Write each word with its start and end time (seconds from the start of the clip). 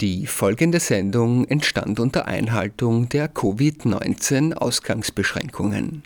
Die 0.00 0.26
folgende 0.26 0.78
Sendung 0.78 1.44
entstand 1.46 1.98
unter 1.98 2.26
Einhaltung 2.26 3.08
der 3.08 3.26
Covid-19-Ausgangsbeschränkungen. 3.26 6.04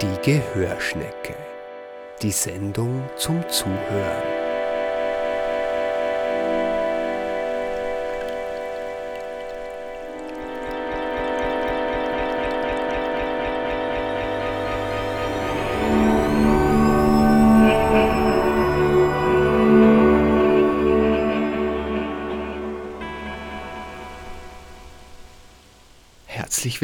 Die 0.00 0.16
Gehörschnecke. 0.24 1.36
Die 2.22 2.32
Sendung 2.32 3.08
zum 3.16 3.48
Zuhören. 3.48 4.41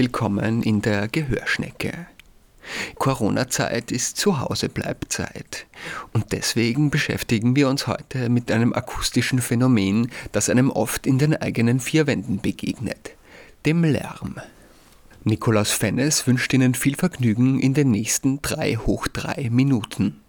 Willkommen 0.09 0.63
in 0.63 0.81
der 0.81 1.07
Gehörschnecke. 1.07 1.93
Corona-Zeit 2.95 3.93
ist 3.93 4.17
Zuhause-Bleibzeit. 4.17 5.67
Und 6.15 6.33
deswegen 6.33 6.89
beschäftigen 6.89 7.55
wir 7.57 7.69
uns 7.69 7.87
heute 7.87 8.31
mit 8.31 8.51
einem 8.51 8.73
akustischen 8.73 9.39
Phänomen, 9.39 10.11
das 10.33 10.49
einem 10.49 10.71
oft 10.71 11.07
in 11.07 11.19
den 11.19 11.37
eigenen 11.37 11.79
vier 11.79 12.07
Wänden 12.07 12.41
begegnet: 12.41 13.11
dem 13.67 13.85
Lärm. 13.85 14.37
Nikolaus 15.25 15.73
Fennes 15.73 16.27
wünscht 16.27 16.55
Ihnen 16.55 16.73
viel 16.73 16.97
Vergnügen 16.97 17.61
in 17.61 17.75
den 17.75 17.91
nächsten 17.91 18.41
drei 18.41 18.77
hoch 18.77 19.09
drei 19.09 19.51
Minuten. 19.51 20.23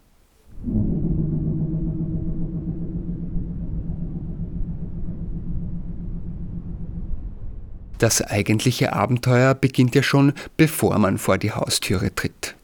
Das 8.00 8.22
eigentliche 8.22 8.94
Abenteuer 8.94 9.54
beginnt 9.54 9.94
ja 9.94 10.02
schon, 10.02 10.32
bevor 10.56 10.98
man 10.98 11.18
vor 11.18 11.36
die 11.36 11.52
Haustüre 11.52 12.14
tritt. 12.14 12.56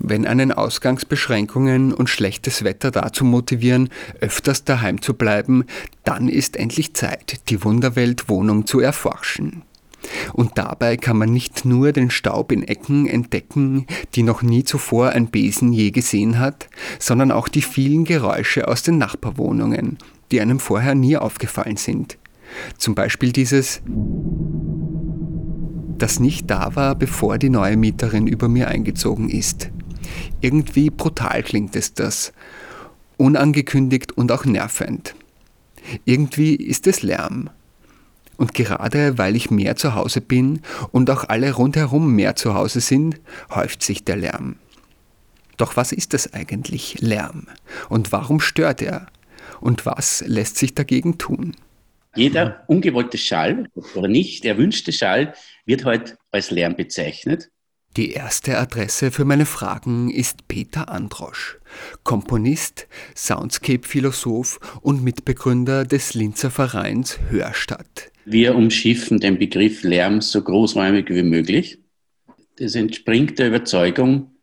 Wenn 0.00 0.26
einen 0.26 0.50
Ausgangsbeschränkungen 0.50 1.94
und 1.94 2.10
schlechtes 2.10 2.64
Wetter 2.64 2.90
dazu 2.90 3.24
motivieren, 3.24 3.90
öfters 4.20 4.64
daheim 4.64 5.00
zu 5.00 5.14
bleiben, 5.14 5.66
dann 6.02 6.28
ist 6.28 6.56
endlich 6.56 6.94
Zeit, 6.94 7.48
die 7.48 7.62
Wunderwelt-Wohnung 7.62 8.66
zu 8.66 8.80
erforschen. 8.80 9.62
Und 10.32 10.58
dabei 10.58 10.96
kann 10.96 11.16
man 11.16 11.32
nicht 11.32 11.64
nur 11.64 11.92
den 11.92 12.10
Staub 12.10 12.50
in 12.50 12.64
Ecken 12.64 13.06
entdecken, 13.06 13.86
die 14.16 14.24
noch 14.24 14.42
nie 14.42 14.64
zuvor 14.64 15.10
ein 15.10 15.28
Besen 15.28 15.72
je 15.72 15.92
gesehen 15.92 16.40
hat, 16.40 16.68
sondern 16.98 17.30
auch 17.30 17.46
die 17.46 17.62
vielen 17.62 18.04
Geräusche 18.04 18.66
aus 18.66 18.82
den 18.82 18.98
Nachbarwohnungen, 18.98 19.98
die 20.32 20.40
einem 20.40 20.58
vorher 20.58 20.96
nie 20.96 21.16
aufgefallen 21.16 21.76
sind. 21.76 22.18
Zum 22.78 22.94
Beispiel 22.96 23.32
dieses 23.32 23.80
das 26.02 26.18
nicht 26.18 26.50
da 26.50 26.74
war, 26.74 26.94
bevor 26.96 27.38
die 27.38 27.48
neue 27.48 27.76
Mieterin 27.76 28.26
über 28.26 28.48
mir 28.48 28.68
eingezogen 28.68 29.30
ist. 29.30 29.70
Irgendwie 30.40 30.90
brutal 30.90 31.42
klingt 31.42 31.76
es 31.76 31.94
das. 31.94 32.32
Unangekündigt 33.16 34.12
und 34.12 34.32
auch 34.32 34.44
nervend. 34.44 35.14
Irgendwie 36.04 36.56
ist 36.56 36.86
es 36.86 37.02
Lärm. 37.02 37.50
Und 38.36 38.54
gerade 38.54 39.18
weil 39.18 39.36
ich 39.36 39.50
mehr 39.50 39.76
zu 39.76 39.94
Hause 39.94 40.20
bin 40.20 40.62
und 40.90 41.08
auch 41.10 41.28
alle 41.28 41.52
rundherum 41.52 42.14
mehr 42.14 42.34
zu 42.34 42.54
Hause 42.54 42.80
sind, 42.80 43.20
häuft 43.54 43.82
sich 43.82 44.04
der 44.04 44.16
Lärm. 44.16 44.56
Doch 45.56 45.76
was 45.76 45.92
ist 45.92 46.14
das 46.14 46.32
eigentlich, 46.32 46.96
Lärm? 47.00 47.46
Und 47.88 48.10
warum 48.10 48.40
stört 48.40 48.82
er? 48.82 49.06
Und 49.60 49.86
was 49.86 50.24
lässt 50.26 50.56
sich 50.56 50.74
dagegen 50.74 51.18
tun? 51.18 51.54
Jeder 52.14 52.64
ungewollte 52.68 53.16
Schall 53.16 53.68
oder 53.94 54.08
nicht 54.08 54.44
erwünschte 54.44 54.92
Schall 54.92 55.34
wird 55.64 55.84
heute 55.84 56.16
als 56.30 56.50
Lärm 56.50 56.76
bezeichnet. 56.76 57.50
Die 57.96 58.12
erste 58.12 58.56
Adresse 58.56 59.10
für 59.10 59.26
meine 59.26 59.44
Fragen 59.44 60.10
ist 60.10 60.48
Peter 60.48 60.88
Androsch, 60.88 61.58
Komponist, 62.04 62.86
Soundscape-Philosoph 63.14 64.60
und 64.80 65.04
Mitbegründer 65.04 65.84
des 65.84 66.14
Linzer 66.14 66.50
Vereins 66.50 67.18
Hörstadt. 67.28 68.10
Wir 68.24 68.54
umschiffen 68.54 69.20
den 69.20 69.38
Begriff 69.38 69.82
Lärm 69.82 70.22
so 70.22 70.42
großräumig 70.42 71.10
wie 71.10 71.22
möglich. 71.22 71.80
Das 72.56 72.74
entspringt 72.74 73.38
der 73.38 73.48
Überzeugung, 73.48 74.36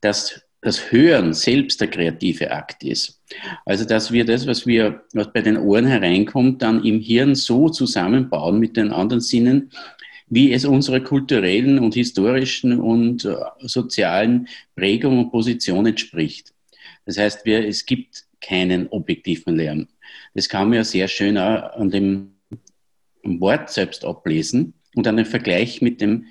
dass 0.00 0.41
das 0.62 0.92
Hören 0.92 1.34
selbst 1.34 1.80
der 1.80 1.88
kreative 1.88 2.52
Akt 2.52 2.84
ist. 2.84 3.20
Also, 3.66 3.84
dass 3.84 4.12
wir 4.12 4.24
das, 4.24 4.46
was 4.46 4.64
wir, 4.66 5.02
was 5.12 5.32
bei 5.32 5.42
den 5.42 5.56
Ohren 5.56 5.86
hereinkommt, 5.86 6.62
dann 6.62 6.84
im 6.84 7.00
Hirn 7.00 7.34
so 7.34 7.68
zusammenbauen 7.68 8.58
mit 8.58 8.76
den 8.76 8.92
anderen 8.92 9.20
Sinnen, 9.20 9.70
wie 10.28 10.52
es 10.52 10.64
unserer 10.64 11.00
kulturellen 11.00 11.78
und 11.78 11.94
historischen 11.94 12.80
und 12.80 13.24
äh, 13.24 13.34
sozialen 13.58 14.48
Prägung 14.76 15.18
und 15.18 15.30
Position 15.30 15.84
entspricht. 15.84 16.54
Das 17.04 17.18
heißt, 17.18 17.44
wir, 17.44 17.66
es 17.66 17.84
gibt 17.84 18.24
keinen 18.40 18.88
objektiven 18.88 19.56
Lärm. 19.56 19.88
Das 20.34 20.48
kann 20.48 20.68
man 20.68 20.76
ja 20.76 20.84
sehr 20.84 21.08
schön 21.08 21.36
auch 21.36 21.74
an 21.74 21.90
dem 21.90 22.34
Wort 23.24 23.68
selbst 23.70 24.04
ablesen 24.04 24.74
und 24.94 25.06
an 25.06 25.16
dem 25.16 25.26
Vergleich 25.26 25.82
mit 25.82 26.00
dem 26.00 26.26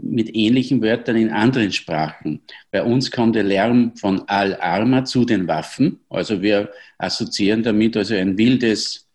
mit 0.00 0.34
ähnlichen 0.34 0.82
Wörtern 0.82 1.16
in 1.16 1.30
anderen 1.30 1.72
Sprachen. 1.72 2.40
Bei 2.70 2.82
uns 2.82 3.10
kommt 3.10 3.36
der 3.36 3.44
Lärm 3.44 3.94
von 3.96 4.26
Al-Arma 4.28 5.04
zu 5.04 5.24
den 5.24 5.46
Waffen. 5.48 6.00
Also 6.08 6.40
wir 6.40 6.70
assoziieren 6.98 7.62
damit 7.62 7.96
also 7.96 8.14
ein 8.14 8.38
wildes 8.38 9.08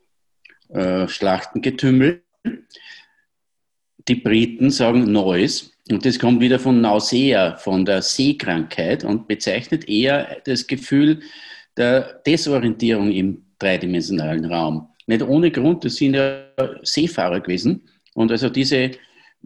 äh, 0.69 1.07
Schlachtengetümmel. 1.07 2.21
Die 4.07 4.15
Briten 4.15 4.69
sagen 4.69 5.11
Noise. 5.11 5.71
Und 5.89 6.05
das 6.05 6.19
kommt 6.19 6.41
wieder 6.41 6.59
von 6.59 6.81
Nausea, 6.81 7.55
von 7.57 7.85
der 7.85 8.01
Seekrankheit 8.01 9.03
und 9.03 9.27
bezeichnet 9.27 9.87
eher 9.87 10.41
das 10.45 10.67
Gefühl 10.67 11.21
der 11.77 12.21
Desorientierung 12.25 13.11
im 13.11 13.43
dreidimensionalen 13.57 14.45
Raum. 14.45 14.89
Nicht 15.05 15.21
ohne 15.21 15.49
Grund, 15.49 15.85
das 15.85 15.95
sind 15.95 16.15
ja 16.15 16.43
Seefahrer 16.83 17.39
gewesen. 17.39 17.87
Und 18.13 18.31
also 18.31 18.49
diese 18.49 18.91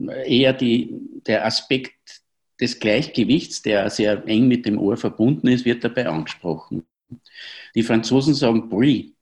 eher 0.09 0.53
die, 0.53 0.93
der 1.25 1.45
Aspekt 1.45 2.21
des 2.59 2.79
Gleichgewichts, 2.79 3.61
der 3.61 3.89
sehr 3.89 4.23
eng 4.27 4.47
mit 4.47 4.65
dem 4.65 4.77
Ohr 4.77 4.97
verbunden 4.97 5.47
ist, 5.47 5.65
wird 5.65 5.83
dabei 5.83 6.07
angesprochen. 6.07 6.85
Die 7.75 7.83
Franzosen 7.83 8.33
sagen 8.33 8.69
Bruit, 8.69 9.13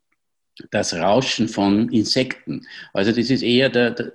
das 0.72 0.94
Rauschen 0.94 1.48
von 1.48 1.90
Insekten. 1.90 2.68
Also 2.94 3.12
das 3.12 3.30
ist 3.30 3.42
eher 3.42 3.70
der, 3.70 3.92
der, 3.92 4.14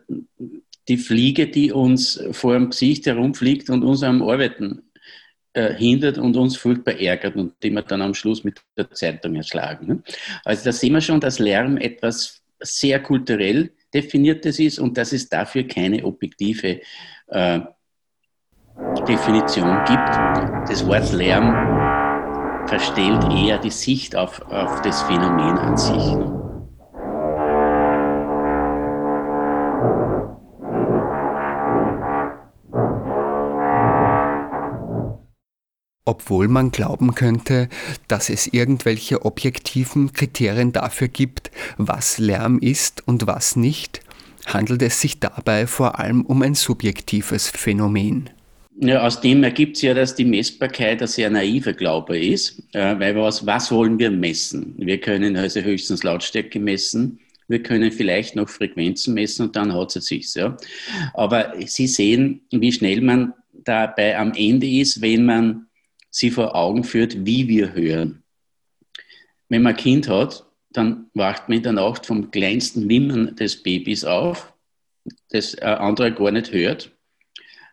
die 0.88 0.98
Fliege, 0.98 1.48
die 1.48 1.72
uns 1.72 2.22
vor 2.32 2.54
dem 2.54 2.70
Gesicht 2.70 3.06
herumfliegt 3.06 3.70
und 3.70 3.82
uns 3.82 4.02
am 4.02 4.22
Arbeiten 4.22 4.82
äh, 5.54 5.72
hindert 5.72 6.19
und 6.19 6.36
uns 6.36 6.56
furchtbar 6.56 6.98
ärgert 6.98 7.36
und 7.36 7.54
die 7.62 7.70
wir 7.70 7.82
dann 7.82 8.02
am 8.02 8.14
Schluss 8.14 8.44
mit 8.44 8.60
der 8.76 8.91
Zeitung 8.91 9.34
erschlagen. 9.36 9.86
Ne? 9.86 10.02
Also 10.44 10.64
da 10.64 10.72
sehen 10.72 10.92
wir 10.92 11.00
schon, 11.00 11.20
dass 11.20 11.38
Lärm 11.38 11.78
etwas 11.78 12.42
sehr 12.60 13.02
kulturell 13.02 13.70
definiertes 13.94 14.59
ist 14.59 14.78
und 14.78 14.99
dass 14.99 15.12
es 15.12 15.28
dafür 15.28 15.66
keine 15.66 16.05
objektive 16.05 16.81
äh, 17.28 17.60
Definition 19.06 19.84
gibt. 19.87 20.69
Das 20.69 20.87
Wort 20.87 21.12
Lärm 21.12 22.66
verstellt 22.66 23.25
eher 23.32 23.59
die 23.59 23.71
Sicht 23.71 24.16
auf, 24.16 24.41
auf 24.50 24.82
das 24.82 25.03
Phänomen 25.03 25.59
an 25.59 25.77
sich. 25.77 26.44
Obwohl 36.05 36.49
man 36.49 36.71
glauben 36.71 37.15
könnte, 37.15 37.69
dass 38.09 38.29
es 38.29 38.47
irgendwelche 38.47 39.25
objektiven 39.25 40.12
Kriterien 40.12 40.73
dafür 40.73 41.09
gibt, 41.09 41.51
was 41.77 42.19
Lärm 42.19 42.59
ist 42.59 43.06
und 43.06 43.27
was 43.27 43.56
nicht, 43.56 44.01
handelt 44.47 44.83
es 44.83 45.01
sich 45.01 45.21
dabei 45.21 45.67
vor 45.67 45.99
allem 45.99 46.23
um 46.23 46.43
ein 46.43 46.55
subjektives 46.55 47.49
Phänomen. 47.49 48.31
Ja, 48.81 49.06
aus 49.06 49.21
dem 49.21 49.45
ergibt 49.45 49.77
es 49.77 49.83
ja, 49.83 49.95
dass 49.95 50.17
die 50.17 50.25
Messbarkeit 50.25 51.01
ein 51.01 51.06
sehr 51.06 51.31
naiver 51.31 51.73
Glaube 51.73 52.19
ist, 52.19 52.61
äh, 52.73 52.99
weil 52.99 53.15
was, 53.15 53.47
was 53.47 53.71
wollen 53.71 53.99
wir 53.99 54.11
messen? 54.11 54.75
Wir 54.77 54.99
können 54.99 55.37
also 55.37 55.61
höchstens 55.61 56.03
Lautstärke 56.03 56.59
messen, 56.59 57.21
wir 57.47 57.62
können 57.62 57.93
vielleicht 57.93 58.37
noch 58.37 58.49
Frequenzen 58.49 59.15
messen 59.15 59.47
und 59.47 59.56
dann 59.56 59.73
hat 59.73 59.95
es 59.95 60.06
sich. 60.06 60.35
Ja. 60.35 60.56
Aber 61.12 61.53
Sie 61.67 61.87
sehen, 61.87 62.41
wie 62.51 62.73
schnell 62.73 63.01
man 63.01 63.33
dabei 63.65 64.19
am 64.19 64.33
Ende 64.35 64.67
ist, 64.67 65.01
wenn 65.01 65.25
man 65.27 65.67
sie 66.14 66.31
vor 66.31 66.55
Augen 66.55 66.84
führt, 66.84 67.26
wie 67.26 67.49
wir 67.49 67.75
hören. 67.75 68.22
Wenn 69.49 69.62
man 69.62 69.75
ein 69.75 69.78
Kind 69.78 70.08
hat, 70.08 70.46
dann 70.70 71.06
wacht 71.14 71.49
man 71.49 71.58
in 71.58 71.62
der 71.62 71.72
Nacht 71.72 72.06
vom 72.06 72.31
kleinsten 72.31 72.88
Wimmern 72.88 73.37
des 73.37 73.62
Babys 73.62 74.05
auf 74.05 74.55
das 75.31 75.55
ein 75.56 75.75
anderer 75.75 76.11
gar 76.11 76.31
nicht 76.31 76.52
hört. 76.52 76.90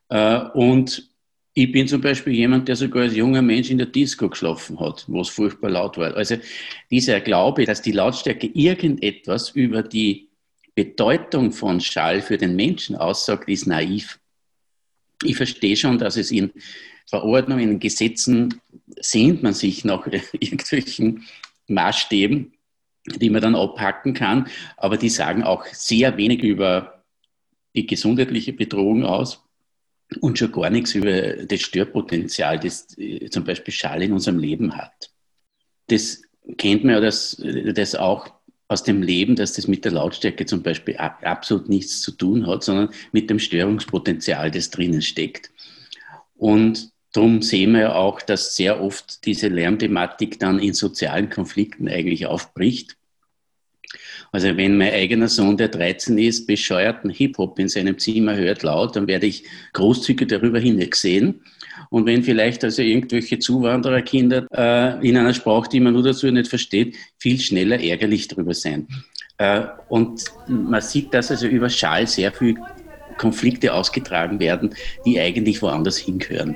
Äh, 0.09 0.39
und 0.53 1.09
ich 1.53 1.71
bin 1.71 1.87
zum 1.87 2.01
Beispiel 2.01 2.33
jemand, 2.33 2.67
der 2.67 2.75
sogar 2.75 3.03
als 3.03 3.15
junger 3.15 3.41
Mensch 3.41 3.69
in 3.69 3.77
der 3.77 3.87
Disco 3.87 4.29
geschlafen 4.29 4.79
hat, 4.79 5.05
wo 5.07 5.21
es 5.21 5.29
furchtbar 5.29 5.69
laut 5.69 5.97
war. 5.97 6.15
Also 6.15 6.37
dieser 6.89 7.19
Glaube, 7.19 7.65
dass 7.65 7.81
die 7.81 7.91
Lautstärke 7.91 8.47
irgendetwas 8.47 9.49
über 9.49 9.83
die 9.83 10.29
Bedeutung 10.75 11.51
von 11.51 11.81
Schall 11.81 12.21
für 12.21 12.37
den 12.37 12.55
Menschen 12.55 12.95
aussagt, 12.95 13.49
ist 13.49 13.67
naiv. 13.67 14.19
Ich 15.23 15.35
verstehe 15.35 15.75
schon, 15.75 15.97
dass 15.97 16.15
es 16.15 16.31
in 16.31 16.51
Verordnungen, 17.11 17.79
Gesetzen 17.79 18.61
sehnt 18.99 19.43
man 19.43 19.53
sich 19.53 19.83
nach 19.83 20.07
irgendwelchen 20.31 21.25
Maßstäben, 21.67 22.53
die 23.05 23.29
man 23.29 23.41
dann 23.41 23.55
abhacken 23.55 24.13
kann, 24.13 24.47
aber 24.77 24.95
die 24.95 25.09
sagen 25.09 25.43
auch 25.43 25.65
sehr 25.65 26.15
wenig 26.15 26.41
über 26.41 27.03
die 27.75 27.85
gesundheitliche 27.85 28.53
Bedrohung 28.53 29.03
aus 29.03 29.43
und 30.21 30.39
schon 30.39 30.53
gar 30.53 30.69
nichts 30.69 30.95
über 30.95 31.45
das 31.45 31.59
Störpotenzial, 31.61 32.59
das 32.59 32.97
äh, 32.97 33.29
zum 33.29 33.43
Beispiel 33.43 33.73
Schall 33.73 34.03
in 34.03 34.13
unserem 34.13 34.39
Leben 34.39 34.77
hat. 34.77 35.11
Das 35.87 36.21
kennt 36.57 36.85
man 36.85 36.95
ja 36.95 37.01
das, 37.01 37.41
das 37.73 37.95
auch 37.95 38.33
aus 38.69 38.83
dem 38.83 39.01
Leben, 39.01 39.35
dass 39.35 39.53
das 39.53 39.67
mit 39.67 39.83
der 39.83 39.91
Lautstärke 39.91 40.45
zum 40.45 40.63
Beispiel 40.63 40.95
absolut 40.95 41.67
nichts 41.67 42.01
zu 42.01 42.11
tun 42.11 42.47
hat, 42.47 42.63
sondern 42.63 42.89
mit 43.11 43.29
dem 43.29 43.39
Störungspotenzial, 43.39 44.49
das 44.49 44.69
drinnen 44.69 45.01
steckt. 45.01 45.51
Und 46.37 46.90
darum 47.13 47.41
sehen 47.41 47.73
wir 47.73 47.95
auch, 47.95 48.21
dass 48.21 48.55
sehr 48.55 48.81
oft 48.81 49.25
diese 49.25 49.47
Lärmthematik 49.47 50.39
dann 50.39 50.59
in 50.59 50.73
sozialen 50.73 51.29
Konflikten 51.29 51.87
eigentlich 51.87 52.25
aufbricht 52.25 52.97
also 54.31 54.55
wenn 54.55 54.77
mein 54.77 54.93
eigener 54.93 55.27
Sohn, 55.27 55.57
der 55.57 55.67
13 55.67 56.17
ist, 56.17 56.47
bescheuerten 56.47 57.09
Hip-Hop 57.09 57.59
in 57.59 57.67
seinem 57.67 57.99
Zimmer 57.99 58.35
hört 58.35 58.63
laut, 58.63 58.95
dann 58.95 59.07
werde 59.07 59.27
ich 59.27 59.43
großzügig 59.73 60.29
darüber 60.29 60.59
hinwegsehen. 60.59 61.41
Und 61.89 62.05
wenn 62.05 62.23
vielleicht 62.23 62.63
also 62.63 62.81
irgendwelche 62.81 63.39
Zuwandererkinder 63.39 64.47
äh, 64.53 65.07
in 65.07 65.17
einer 65.17 65.33
Sprache, 65.33 65.69
die 65.69 65.81
man 65.81 65.93
nur 65.93 66.03
dazu 66.03 66.31
nicht 66.31 66.47
versteht, 66.47 66.95
viel 67.17 67.39
schneller 67.39 67.81
ärgerlich 67.81 68.29
darüber 68.29 68.53
sein. 68.53 68.87
Äh, 69.37 69.63
und 69.89 70.23
man 70.47 70.81
sieht, 70.81 71.13
dass 71.13 71.31
also 71.31 71.47
über 71.47 71.69
Schall 71.69 72.07
sehr 72.07 72.31
viele 72.31 72.55
Konflikte 73.17 73.73
ausgetragen 73.73 74.39
werden, 74.39 74.73
die 75.05 75.19
eigentlich 75.19 75.61
woanders 75.61 75.97
hingehören. 75.97 76.55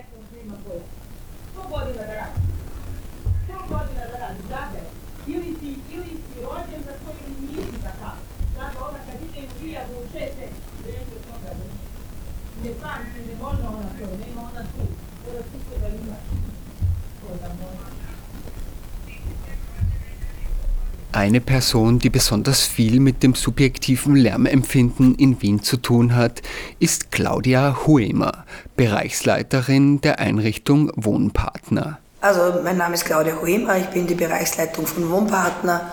Eine 21.15 21.39
Person, 21.39 21.99
die 21.99 22.09
besonders 22.09 22.63
viel 22.63 22.99
mit 22.99 23.23
dem 23.23 23.35
subjektiven 23.35 24.17
Lärmempfinden 24.17 25.15
in 25.15 25.41
Wien 25.41 25.63
zu 25.63 25.77
tun 25.77 26.13
hat, 26.13 26.41
ist 26.79 27.09
Claudia 27.09 27.87
Huemer, 27.87 28.43
Bereichsleiterin 28.75 30.01
der 30.01 30.19
Einrichtung 30.19 30.91
Wohnpartner. 30.97 31.99
Also 32.19 32.59
mein 32.65 32.75
Name 32.75 32.95
ist 32.95 33.05
Claudia 33.05 33.41
Huemer, 33.41 33.77
ich 33.77 33.85
bin 33.85 34.07
die 34.07 34.15
Bereichsleitung 34.15 34.85
von 34.85 35.09
Wohnpartner. 35.09 35.89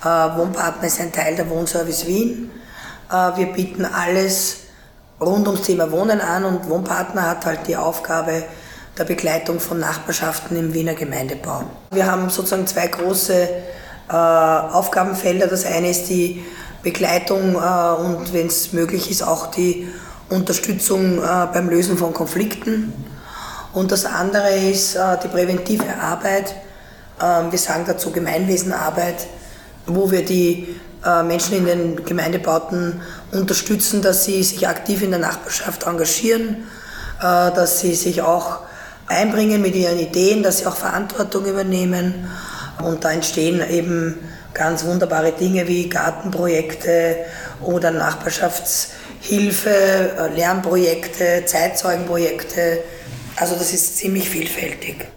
Äh, 0.00 0.06
Wohnpartner 0.06 0.86
ist 0.86 1.02
ein 1.02 1.12
Teil 1.12 1.36
der 1.36 1.50
Wohnservice 1.50 2.06
Wien. 2.06 2.50
Äh, 3.10 3.36
wir 3.36 3.52
bieten 3.52 3.84
alles 3.84 4.60
rund 5.20 5.46
ums 5.48 5.62
Thema 5.62 5.92
Wohnen 5.92 6.22
an 6.22 6.44
und 6.44 6.66
Wohnpartner 6.70 7.28
hat 7.28 7.44
halt 7.44 7.66
die 7.66 7.76
Aufgabe 7.76 8.44
der 8.98 9.04
Begleitung 9.04 9.60
von 9.60 9.78
Nachbarschaften 9.78 10.56
im 10.56 10.72
Wiener 10.72 10.94
Gemeindebau. 10.94 11.64
Wir 11.90 12.10
haben 12.10 12.30
sozusagen 12.30 12.66
zwei 12.66 12.86
große 12.86 13.48
äh, 14.08 14.12
Aufgabenfelder. 14.12 15.48
Das 15.48 15.66
eine 15.66 15.90
ist 15.90 16.08
die 16.08 16.42
Begleitung 16.82 17.56
äh, 17.56 18.00
und 18.00 18.32
wenn 18.32 18.46
es 18.46 18.72
möglich 18.72 19.10
ist 19.10 19.22
auch 19.22 19.50
die 19.50 19.88
Unterstützung 20.30 21.18
äh, 21.18 21.46
beim 21.52 21.68
Lösen 21.68 21.98
von 21.98 22.14
Konflikten. 22.14 22.92
Und 23.74 23.92
das 23.92 24.06
andere 24.06 24.54
ist 24.54 24.96
die 25.22 25.28
präventive 25.28 26.00
Arbeit. 26.00 26.54
Ähm, 27.20 27.52
wir 27.52 27.58
sagen 27.58 27.84
dazu 27.86 28.10
Gemeinwesenarbeit, 28.10 29.26
wo 29.86 30.10
wir 30.10 30.24
die 30.24 30.80
Menschen 31.24 31.58
in 31.58 31.66
den 31.66 32.04
Gemeindebauten 32.04 33.00
unterstützen, 33.30 34.02
dass 34.02 34.24
sie 34.24 34.42
sich 34.42 34.66
aktiv 34.66 35.02
in 35.02 35.10
der 35.10 35.20
Nachbarschaft 35.20 35.84
engagieren, 35.84 36.64
dass 37.20 37.78
sie 37.78 37.94
sich 37.94 38.22
auch 38.22 38.60
einbringen 39.06 39.62
mit 39.62 39.74
ihren 39.74 39.98
Ideen, 39.98 40.42
dass 40.42 40.58
sie 40.58 40.66
auch 40.66 40.76
Verantwortung 40.76 41.46
übernehmen 41.46 42.28
und 42.82 43.04
da 43.04 43.12
entstehen 43.12 43.62
eben 43.70 44.18
ganz 44.52 44.84
wunderbare 44.84 45.32
Dinge 45.32 45.66
wie 45.68 45.88
Gartenprojekte 45.88 47.16
oder 47.62 47.90
Nachbarschaftshilfe, 47.90 49.70
äh, 49.70 50.34
Lernprojekte, 50.34 51.44
Zeitzeugenprojekte. 51.46 52.82
Also 53.36 53.54
das 53.54 53.72
ist 53.72 53.96
ziemlich 53.98 54.28
vielfältig. 54.28 55.08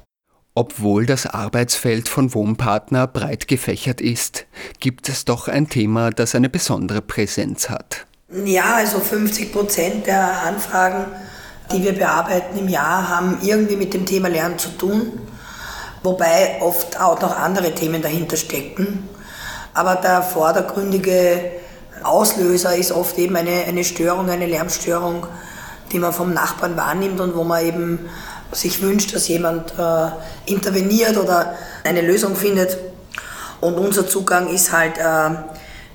Obwohl 0.56 1.06
das 1.06 1.26
Arbeitsfeld 1.26 2.10
von 2.10 2.34
Wohnpartner 2.34 3.08
breit 3.08 3.48
gefächert 3.48 4.02
ist, 4.02 4.46
gibt 4.82 5.08
es 5.08 5.24
doch 5.24 5.48
ein 5.48 5.70
Thema, 5.70 6.10
das 6.10 6.36
eine 6.36 6.50
besondere 6.50 7.02
Präsenz 7.02 7.70
hat. 7.70 8.06
Ja, 8.46 8.76
also 8.76 9.00
50 9.00 9.54
Prozent 9.54 10.06
der 10.08 10.44
Anfragen, 10.44 11.06
die 11.72 11.84
wir 11.84 11.94
bearbeiten 11.94 12.58
im 12.58 12.68
Jahr, 12.68 13.10
haben 13.10 13.40
irgendwie 13.42 13.76
mit 13.76 13.94
dem 13.94 14.06
Thema 14.06 14.28
Lernen 14.28 14.58
zu 14.58 14.70
tun 14.70 15.20
wobei 16.04 16.58
oft 16.62 17.00
auch 17.00 17.20
noch 17.22 17.38
andere 17.38 17.74
Themen 17.74 18.02
dahinter 18.02 18.38
stecken. 18.38 19.10
Aber 19.74 19.96
der 19.96 20.22
vordergründige 20.22 21.52
Auslöser 22.04 22.76
ist 22.76 22.92
oft 22.92 23.18
eben 23.18 23.36
eine, 23.36 23.66
eine 23.68 23.84
Störung, 23.84 24.30
eine 24.30 24.46
Lärmstörung, 24.46 25.28
die 25.92 26.00
man 26.00 26.14
vom 26.14 26.34
Nachbarn 26.34 26.78
wahrnimmt 26.78 27.20
und 27.20 27.36
wo 27.36 27.44
man 27.44 27.66
eben 27.66 28.10
sich 28.52 28.82
wünscht, 28.82 29.14
dass 29.14 29.28
jemand 29.28 29.74
äh, 29.78 30.52
interveniert 30.52 31.18
oder 31.18 31.54
eine 31.84 32.02
Lösung 32.02 32.36
findet. 32.36 32.78
Und 33.62 33.76
unser 33.76 34.08
Zugang 34.08 34.48
ist 34.48 34.72
halt, 34.72 34.98
äh, 34.98 35.36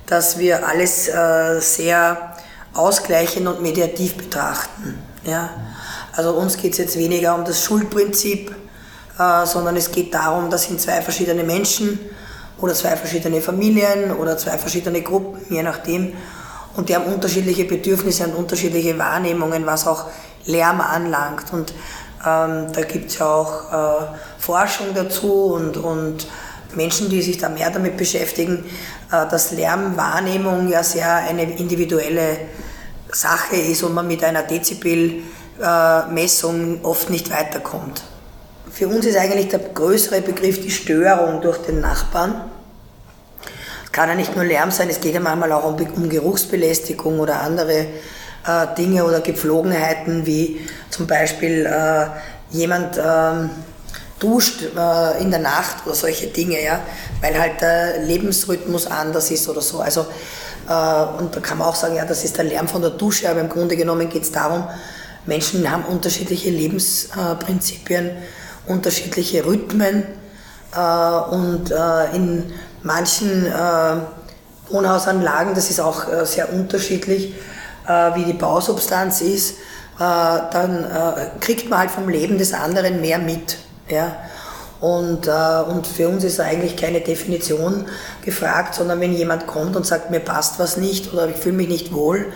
dass 0.05 0.37
wir 0.37 0.67
alles 0.67 1.07
äh, 1.07 1.59
sehr 1.59 2.35
ausgleichend 2.73 3.47
und 3.47 3.61
mediativ 3.61 4.15
betrachten. 4.15 5.01
Ja? 5.25 5.49
Also 6.15 6.31
uns 6.31 6.57
geht 6.57 6.73
es 6.73 6.77
jetzt 6.77 6.97
weniger 6.97 7.35
um 7.35 7.43
das 7.43 7.63
Schuldprinzip, 7.63 8.55
äh, 9.19 9.45
sondern 9.45 9.75
es 9.75 9.91
geht 9.91 10.13
darum, 10.13 10.49
dass 10.49 10.63
sind 10.63 10.79
zwei 10.79 11.01
verschiedene 11.01 11.43
Menschen 11.43 11.99
oder 12.59 12.73
zwei 12.73 12.95
verschiedene 12.95 13.41
Familien 13.41 14.11
oder 14.11 14.37
zwei 14.37 14.57
verschiedene 14.57 15.01
Gruppen, 15.01 15.41
je 15.49 15.63
nachdem, 15.63 16.13
und 16.75 16.89
die 16.89 16.95
haben 16.95 17.05
unterschiedliche 17.05 17.65
Bedürfnisse 17.65 18.25
und 18.25 18.35
unterschiedliche 18.35 18.97
Wahrnehmungen, 18.99 19.65
was 19.65 19.87
auch 19.87 20.05
Lärm 20.45 20.81
anlangt. 20.81 21.53
Und 21.53 21.71
ähm, 22.25 22.67
da 22.73 22.81
gibt 22.81 23.11
es 23.11 23.19
ja 23.19 23.27
auch 23.27 23.71
äh, 23.71 24.05
Forschung 24.37 24.87
dazu 24.93 25.53
und, 25.53 25.77
und 25.77 26.27
Menschen, 26.75 27.09
die 27.09 27.21
sich 27.21 27.37
da 27.37 27.47
mehr 27.47 27.69
damit 27.69 27.95
beschäftigen, 27.95 28.65
äh, 29.11 29.25
dass 29.29 29.51
Lärmwahrnehmung 29.51 30.67
ja 30.67 30.83
sehr 30.83 31.15
eine 31.15 31.43
individuelle 31.43 32.39
Sache 33.15 33.55
ist 33.55 33.81
und 33.83 33.93
man 33.93 34.07
mit 34.07 34.23
einer 34.23 34.43
Dezibel-Messung 34.43 36.79
oft 36.83 37.09
nicht 37.09 37.31
weiterkommt. 37.31 38.03
Für 38.69 38.89
uns 38.89 39.05
ist 39.05 39.15
eigentlich 39.15 39.47
der 39.47 39.59
größere 39.59 40.19
Begriff 40.21 40.61
die 40.61 40.71
Störung 40.71 41.39
durch 41.41 41.59
den 41.59 41.79
Nachbarn. 41.79 42.51
Es 43.85 43.93
kann 43.93 44.09
ja 44.09 44.15
nicht 44.15 44.35
nur 44.35 44.43
Lärm 44.43 44.71
sein, 44.71 44.89
es 44.89 44.99
geht 44.99 45.13
ja 45.13 45.21
manchmal 45.21 45.53
auch 45.53 45.63
um, 45.63 45.77
um 45.95 46.09
Geruchsbelästigung 46.09 47.19
oder 47.19 47.39
andere 47.39 47.87
äh, 48.45 48.67
Dinge 48.77 49.05
oder 49.05 49.21
Gepflogenheiten, 49.21 50.25
wie 50.25 50.67
zum 50.89 51.07
Beispiel 51.07 51.65
äh, 51.65 52.07
jemand 52.51 52.97
äh, 52.97 53.47
duscht 54.19 54.61
äh, 54.61 55.21
in 55.21 55.29
der 55.29 55.41
Nacht 55.41 55.85
oder 55.85 55.95
solche 55.95 56.27
Dinge, 56.27 56.63
ja, 56.63 56.79
weil 57.21 57.37
halt 57.39 57.61
der 57.61 58.01
Lebensrhythmus 58.03 58.87
anders 58.87 59.31
ist 59.31 59.47
oder 59.49 59.61
so. 59.61 59.79
Also, 59.79 60.01
äh, 60.01 61.19
und 61.19 61.35
da 61.35 61.39
kann 61.41 61.57
man 61.57 61.67
auch 61.67 61.75
sagen, 61.75 61.95
ja, 61.95 62.05
das 62.05 62.23
ist 62.23 62.37
der 62.37 62.45
Lärm 62.45 62.67
von 62.67 62.81
der 62.81 62.91
Dusche, 62.91 63.29
aber 63.29 63.41
im 63.41 63.49
Grunde 63.49 63.75
genommen 63.75 64.09
geht 64.09 64.23
es 64.23 64.31
darum, 64.31 64.67
Menschen 65.25 65.69
haben 65.69 65.83
unterschiedliche 65.85 66.49
Lebensprinzipien 66.49 68.11
unterschiedliche 68.67 69.45
Rhythmen 69.45 70.03
äh, 70.75 71.33
und 71.33 71.71
äh, 71.71 72.15
in 72.15 72.53
manchen 72.83 73.45
äh, 73.45 73.95
Wohnhausanlagen, 74.69 75.53
das 75.53 75.69
ist 75.69 75.79
auch 75.79 76.05
sehr 76.25 76.51
unterschiedlich, 76.51 77.35
wie 78.15 78.23
die 78.23 78.33
Bausubstanz 78.33 79.21
ist, 79.21 79.57
dann 79.99 80.87
kriegt 81.39 81.69
man 81.69 81.77
halt 81.77 81.91
vom 81.91 82.09
Leben 82.09 82.39
des 82.39 82.51
anderen 82.51 82.99
mehr 82.99 83.19
mit. 83.19 83.59
Ja? 83.89 84.15
Und, 84.81 85.27
äh, 85.27 85.71
und 85.71 85.87
für 85.87 86.09
uns 86.09 86.23
ist 86.23 86.39
eigentlich 86.39 86.75
keine 86.75 87.01
Definition 87.01 87.85
gefragt, 88.23 88.75
sondern 88.75 88.99
wenn 88.99 89.13
jemand 89.13 89.47
kommt 89.47 89.75
und 89.75 89.85
sagt, 89.85 90.11
mir 90.11 90.19
passt 90.19 90.59
was 90.59 90.77
nicht 90.77 91.13
oder 91.13 91.29
ich 91.29 91.37
fühle 91.37 91.55
mich 91.55 91.69
nicht 91.69 91.93
wohl, 91.93 92.27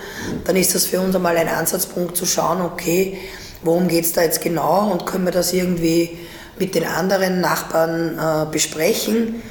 dann 0.44 0.56
ist 0.56 0.74
das 0.74 0.86
für 0.86 1.00
uns 1.00 1.14
einmal 1.14 1.36
ein 1.36 1.48
Ansatzpunkt 1.48 2.16
zu 2.16 2.26
schauen, 2.26 2.62
okay, 2.62 3.18
worum 3.62 3.88
geht 3.88 4.04
es 4.04 4.12
da 4.12 4.22
jetzt 4.22 4.40
genau 4.40 4.90
und 4.90 5.06
können 5.06 5.26
wir 5.26 5.32
das 5.32 5.52
irgendwie 5.52 6.18
mit 6.58 6.74
den 6.74 6.84
anderen 6.86 7.40
Nachbarn 7.40 8.18
äh, 8.18 8.50
besprechen 8.50 9.42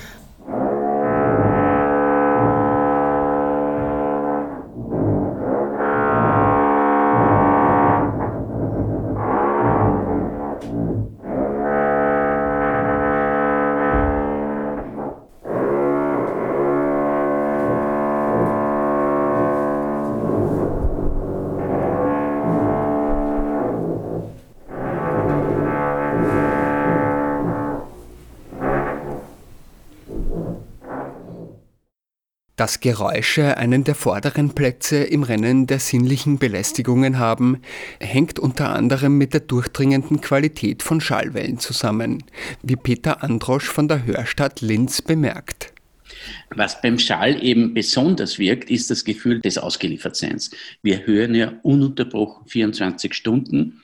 Dass 32.59 32.81
Geräusche 32.81 33.55
einen 33.55 33.85
der 33.85 33.95
vorderen 33.95 34.53
Plätze 34.53 34.97
im 34.97 35.23
Rennen 35.23 35.65
der 35.65 35.79
sinnlichen 35.79 36.39
Belästigungen 36.39 37.17
haben, 37.17 37.61
hängt 38.01 38.37
unter 38.37 38.75
anderem 38.75 39.17
mit 39.17 39.31
der 39.33 39.39
durchdringenden 39.39 40.19
Qualität 40.19 40.83
von 40.83 40.99
Schallwellen 40.99 41.59
zusammen, 41.59 42.21
wie 42.61 42.75
Peter 42.75 43.23
Androsch 43.23 43.69
von 43.69 43.87
der 43.87 44.05
Hörstadt 44.05 44.59
Linz 44.59 45.01
bemerkt. 45.01 45.71
Was 46.49 46.81
beim 46.81 46.99
Schall 46.99 47.41
eben 47.41 47.73
besonders 47.73 48.39
wirkt, 48.39 48.69
ist 48.69 48.89
das 48.91 49.05
Gefühl 49.05 49.39
des 49.39 49.57
Ausgeliefertseins. 49.57 50.51
Wir 50.83 51.07
hören 51.07 51.35
ja 51.35 51.53
ununterbrochen 51.63 52.45
24 52.45 53.13
Stunden. 53.13 53.81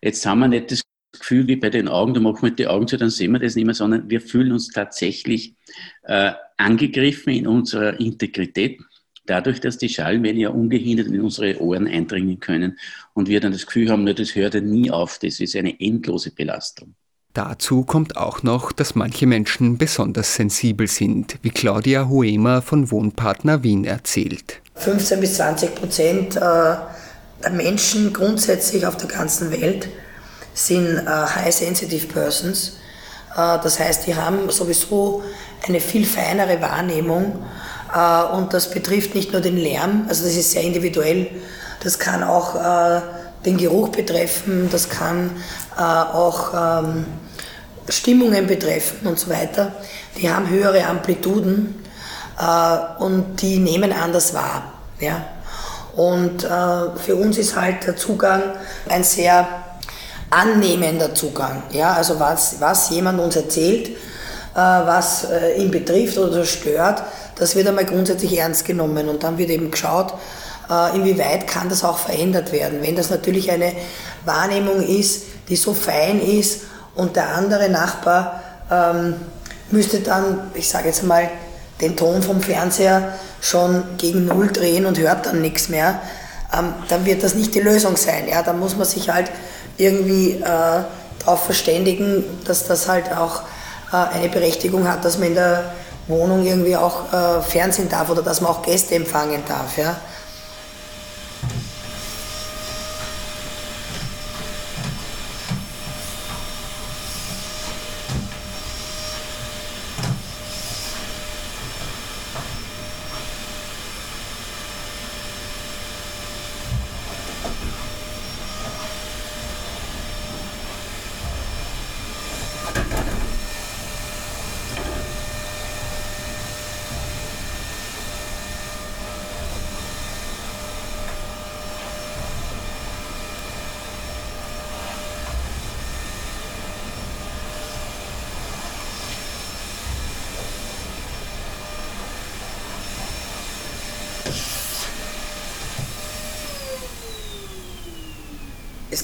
Jetzt 0.00 0.24
haben 0.24 0.38
wir 0.38 0.48
nicht 0.48 0.70
das 0.70 0.80
Gefühl 1.18 1.46
wie 1.46 1.56
bei 1.56 1.70
den 1.70 1.88
Augen, 1.88 2.14
da 2.14 2.20
machen 2.20 2.42
wir 2.42 2.50
die 2.50 2.66
Augen 2.66 2.86
zu, 2.86 2.96
dann 2.96 3.10
sehen 3.10 3.32
wir 3.32 3.38
das 3.38 3.56
nicht 3.56 3.64
mehr, 3.64 3.74
sondern 3.74 4.08
wir 4.08 4.20
fühlen 4.20 4.52
uns 4.52 4.68
tatsächlich 4.68 5.54
äh, 6.02 6.32
angegriffen 6.56 7.32
in 7.32 7.46
unserer 7.46 7.98
Integrität, 8.00 8.80
dadurch, 9.26 9.60
dass 9.60 9.78
die 9.78 9.88
Schallwellen 9.88 10.38
ja 10.38 10.50
ungehindert 10.50 11.08
in 11.08 11.20
unsere 11.20 11.60
Ohren 11.60 11.86
eindringen 11.86 12.40
können 12.40 12.78
und 13.14 13.28
wir 13.28 13.40
dann 13.40 13.52
das 13.52 13.66
Gefühl 13.66 13.90
haben, 13.90 14.04
nur 14.04 14.14
das 14.14 14.34
hört 14.34 14.54
ja 14.54 14.60
nie 14.60 14.90
auf, 14.90 15.18
das 15.18 15.40
ist 15.40 15.56
eine 15.56 15.78
endlose 15.80 16.30
Belastung. 16.30 16.94
Dazu 17.32 17.82
kommt 17.82 18.16
auch 18.16 18.44
noch, 18.44 18.70
dass 18.70 18.94
manche 18.94 19.26
Menschen 19.26 19.76
besonders 19.76 20.36
sensibel 20.36 20.86
sind, 20.86 21.36
wie 21.42 21.50
Claudia 21.50 22.08
Huemer 22.08 22.62
von 22.62 22.92
Wohnpartner 22.92 23.64
Wien 23.64 23.84
erzählt. 23.84 24.60
15 24.76 25.20
bis 25.20 25.34
20 25.34 25.74
Prozent 25.74 26.36
äh, 26.36 26.40
der 26.40 27.50
Menschen 27.50 28.12
grundsätzlich 28.12 28.86
auf 28.86 28.96
der 28.96 29.08
ganzen 29.08 29.50
Welt 29.50 29.88
sind 30.54 30.98
äh, 30.98 31.10
High 31.10 31.54
Sensitive 31.54 32.06
Persons. 32.06 32.78
Äh, 33.36 33.58
das 33.62 33.78
heißt, 33.78 34.06
die 34.06 34.14
haben 34.14 34.50
sowieso 34.50 35.22
eine 35.66 35.80
viel 35.80 36.06
feinere 36.06 36.60
Wahrnehmung 36.60 37.44
und 38.32 38.52
das 38.52 38.70
betrifft 38.70 39.14
nicht 39.14 39.30
nur 39.30 39.40
den 39.40 39.56
Lärm, 39.56 40.06
also 40.08 40.24
das 40.24 40.34
ist 40.34 40.50
sehr 40.50 40.62
individuell, 40.62 41.28
das 41.80 41.96
kann 41.96 42.24
auch 42.24 42.56
den 43.46 43.56
Geruch 43.56 43.90
betreffen, 43.90 44.68
das 44.70 44.88
kann 44.88 45.30
auch 45.76 46.52
ähm, 46.82 47.06
Stimmungen 47.88 48.46
betreffen 48.46 49.06
und 49.06 49.18
so 49.18 49.30
weiter, 49.30 49.72
die 50.16 50.30
haben 50.30 50.48
höhere 50.48 50.86
Amplituden 50.86 51.84
äh, 52.38 53.02
und 53.02 53.40
die 53.42 53.58
nehmen 53.58 53.92
anders 53.92 54.34
wahr. 54.34 54.72
Ja? 55.00 55.24
Und 55.96 56.44
äh, 56.44 56.48
für 56.98 57.16
uns 57.16 57.38
ist 57.38 57.56
halt 57.56 57.86
der 57.86 57.96
Zugang 57.96 58.42
ein 58.88 59.04
sehr 59.04 59.46
annehmender 60.34 61.14
Zugang. 61.14 61.62
Ja? 61.70 61.92
Also 61.92 62.18
was, 62.18 62.60
was 62.60 62.90
jemand 62.90 63.20
uns 63.20 63.36
erzählt, 63.36 63.88
äh, 63.88 63.94
was 64.54 65.24
äh, 65.24 65.60
ihn 65.60 65.70
betrifft 65.70 66.18
oder 66.18 66.44
stört, 66.44 67.02
das 67.36 67.56
wird 67.56 67.68
einmal 67.68 67.84
grundsätzlich 67.84 68.38
ernst 68.38 68.64
genommen 68.64 69.08
und 69.08 69.22
dann 69.22 69.38
wird 69.38 69.50
eben 69.50 69.70
geschaut, 69.70 70.14
äh, 70.70 70.96
inwieweit 70.96 71.46
kann 71.46 71.68
das 71.68 71.84
auch 71.84 71.98
verändert 71.98 72.52
werden. 72.52 72.78
Wenn 72.80 72.96
das 72.96 73.10
natürlich 73.10 73.50
eine 73.50 73.72
Wahrnehmung 74.24 74.82
ist, 74.82 75.24
die 75.48 75.56
so 75.56 75.74
fein 75.74 76.20
ist 76.20 76.62
und 76.94 77.16
der 77.16 77.34
andere 77.34 77.68
Nachbar 77.68 78.42
ähm, 78.70 79.16
müsste 79.70 80.00
dann, 80.00 80.50
ich 80.54 80.68
sage 80.68 80.88
jetzt 80.88 81.02
mal, 81.02 81.28
den 81.80 81.96
Ton 81.96 82.22
vom 82.22 82.40
Fernseher 82.40 83.14
schon 83.40 83.82
gegen 83.98 84.26
Null 84.26 84.48
drehen 84.48 84.86
und 84.86 84.98
hört 84.98 85.26
dann 85.26 85.40
nichts 85.40 85.68
mehr, 85.68 86.00
ähm, 86.56 86.72
dann 86.88 87.04
wird 87.04 87.22
das 87.22 87.34
nicht 87.34 87.54
die 87.54 87.60
Lösung 87.60 87.96
sein. 87.96 88.28
Ja? 88.28 88.42
Da 88.42 88.52
muss 88.52 88.76
man 88.76 88.86
sich 88.86 89.10
halt 89.10 89.30
irgendwie 89.76 90.32
äh, 90.32 90.84
darauf 91.18 91.44
verständigen, 91.44 92.24
dass 92.44 92.66
das 92.66 92.88
halt 92.88 93.12
auch 93.16 93.42
äh, 93.92 94.16
eine 94.16 94.28
Berechtigung 94.28 94.88
hat, 94.88 95.04
dass 95.04 95.18
man 95.18 95.28
in 95.28 95.34
der 95.34 95.72
Wohnung 96.06 96.44
irgendwie 96.44 96.76
auch 96.76 97.12
äh, 97.12 97.40
Fernsehen 97.42 97.88
darf 97.88 98.10
oder 98.10 98.22
dass 98.22 98.40
man 98.40 98.50
auch 98.52 98.62
Gäste 98.62 98.94
empfangen 98.94 99.42
darf. 99.46 99.78
Ja? 99.78 99.96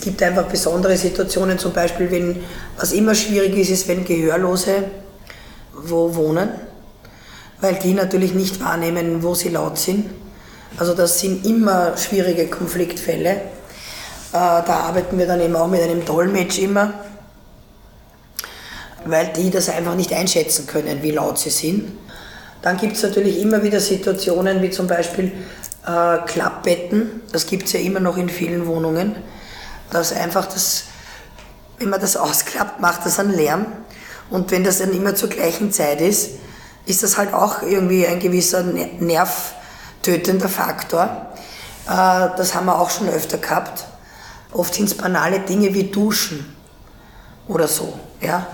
Es 0.00 0.07
gibt 0.07 0.23
einfach 0.23 0.45
besondere 0.45 0.97
Situationen, 0.97 1.59
zum 1.59 1.75
Beispiel, 1.75 2.11
wenn, 2.11 2.42
was 2.78 2.92
immer 2.92 3.14
schwierig 3.14 3.54
ist, 3.59 3.69
ist, 3.69 3.87
wenn 3.87 4.07
Gehörlose 4.07 4.85
wo 5.75 6.14
wohnen, 6.14 6.49
weil 7.61 7.75
die 7.75 7.92
natürlich 7.92 8.33
nicht 8.33 8.64
wahrnehmen, 8.64 9.23
wo 9.23 9.35
sie 9.35 9.50
laut 9.50 9.76
sind. 9.76 10.09
Also 10.78 10.95
das 10.95 11.21
sind 11.21 11.45
immer 11.45 11.99
schwierige 11.99 12.47
Konfliktfälle. 12.47 13.30
Äh, 13.30 13.40
da 14.33 14.62
arbeiten 14.88 15.19
wir 15.19 15.26
dann 15.26 15.42
eben 15.42 15.54
auch 15.54 15.69
mit 15.69 15.83
einem 15.83 16.02
Dolmetsch 16.02 16.59
immer, 16.59 16.95
weil 19.04 19.35
die 19.37 19.50
das 19.50 19.69
einfach 19.69 19.97
nicht 19.97 20.14
einschätzen 20.14 20.66
können, 20.66 21.02
wie 21.02 21.11
laut 21.11 21.38
sie 21.38 21.50
sind. 21.50 21.92
Dann 22.62 22.78
gibt 22.78 22.97
es 22.97 23.02
natürlich 23.02 23.38
immer 23.42 23.62
wieder 23.62 23.80
Situationen 23.80 24.62
wie 24.62 24.71
zum 24.71 24.87
Beispiel 24.87 25.30
äh, 25.87 26.16
Klappbetten, 26.25 27.21
das 27.33 27.47
gibt 27.47 27.66
es 27.66 27.75
ja 27.75 27.80
immer 27.80 28.00
noch 28.00 28.16
in 28.16 28.30
vielen 28.30 28.66
Wohnungen 28.66 29.16
dass 29.91 30.13
einfach 30.13 30.47
das, 30.47 30.85
wenn 31.79 31.91
man 31.91 32.01
das 32.01 32.17
ausklappt, 32.17 32.81
macht 32.81 33.05
das 33.05 33.19
einen 33.19 33.35
Lärm. 33.35 33.67
Und 34.31 34.51
wenn 34.51 34.65
das 34.65 34.79
dann 34.79 34.93
immer 34.93 35.15
zur 35.15 35.29
gleichen 35.29 35.73
Zeit 35.73 36.01
ist, 36.01 36.31
ist 36.87 37.03
das 37.03 37.19
halt 37.19 37.35
auch 37.35 37.63
irgendwie 37.63 38.07
ein 38.07 38.21
gewisser 38.21 38.63
nervtötender 38.63 40.49
Faktor. 40.49 41.27
Äh, 41.87 42.29
das 42.37 42.55
haben 42.55 42.67
wir 42.67 42.79
auch 42.79 42.91
schon 42.91 43.09
öfter 43.09 43.39
gehabt. 43.39 43.85
Oft 44.53 44.75
sind 44.75 44.87
es 44.87 44.95
banale 44.95 45.41
Dinge 45.41 45.75
wie 45.75 45.85
Duschen 45.85 46.57
oder 47.49 47.69
so. 47.69 47.99
Ja? 48.21 48.47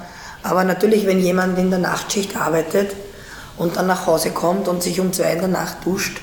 Aber 0.42 0.64
natürlich, 0.64 1.06
wenn 1.06 1.18
jemand 1.18 1.58
in 1.58 1.70
der 1.70 1.78
Nachtschicht 1.78 2.36
arbeitet 2.36 2.94
und 3.56 3.76
dann 3.76 3.86
nach 3.86 4.06
Hause 4.06 4.30
kommt 4.30 4.68
und 4.68 4.82
sich 4.82 5.00
um 5.00 5.12
zwei 5.12 5.32
in 5.32 5.38
der 5.40 5.48
Nacht 5.48 5.84
duscht, 5.84 6.20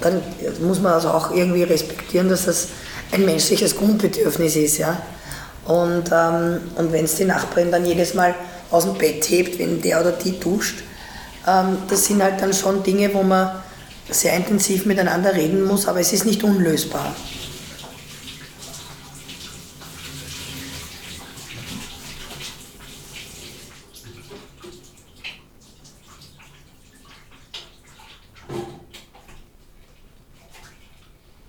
dann 0.00 0.20
muss 0.60 0.80
man 0.80 0.92
also 0.92 1.10
auch 1.10 1.30
irgendwie 1.30 1.62
respektieren, 1.62 2.28
dass 2.28 2.46
das 2.46 2.68
ein 3.14 3.24
menschliches 3.24 3.76
Grundbedürfnis 3.76 4.56
ist. 4.56 4.78
Ja? 4.78 5.00
Und, 5.64 6.10
ähm, 6.12 6.60
und 6.76 6.92
wenn 6.92 7.04
es 7.04 7.16
die 7.16 7.24
Nachbarin 7.24 7.70
dann 7.70 7.86
jedes 7.86 8.14
Mal 8.14 8.34
aus 8.70 8.84
dem 8.84 8.94
Bett 8.94 9.24
hebt, 9.30 9.58
wenn 9.58 9.80
der 9.80 10.00
oder 10.00 10.12
die 10.12 10.38
duscht, 10.38 10.82
ähm, 11.46 11.78
das 11.88 12.06
sind 12.06 12.22
halt 12.22 12.40
dann 12.40 12.52
schon 12.52 12.82
Dinge, 12.82 13.12
wo 13.14 13.22
man 13.22 13.50
sehr 14.10 14.34
intensiv 14.36 14.84
miteinander 14.84 15.34
reden 15.34 15.64
muss, 15.64 15.86
aber 15.88 16.00
es 16.00 16.12
ist 16.12 16.26
nicht 16.26 16.42
unlösbar. 16.44 17.14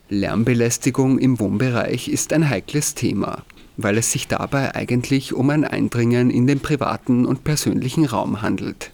Lärmbelästigung 0.10 1.18
im 1.18 1.40
Wohnbereich 1.40 2.10
ist 2.10 2.32
ein 2.32 2.48
heikles 2.48 2.94
Thema, 2.94 3.44
weil 3.76 3.98
es 3.98 4.12
sich 4.12 4.28
dabei 4.28 4.76
eigentlich 4.76 5.34
um 5.34 5.50
ein 5.50 5.66
Eindringen 5.66 6.30
in 6.30 6.46
den 6.46 6.60
privaten 6.60 7.26
und 7.26 7.44
persönlichen 7.44 8.06
Raum 8.06 8.44
handelt. 8.44 8.92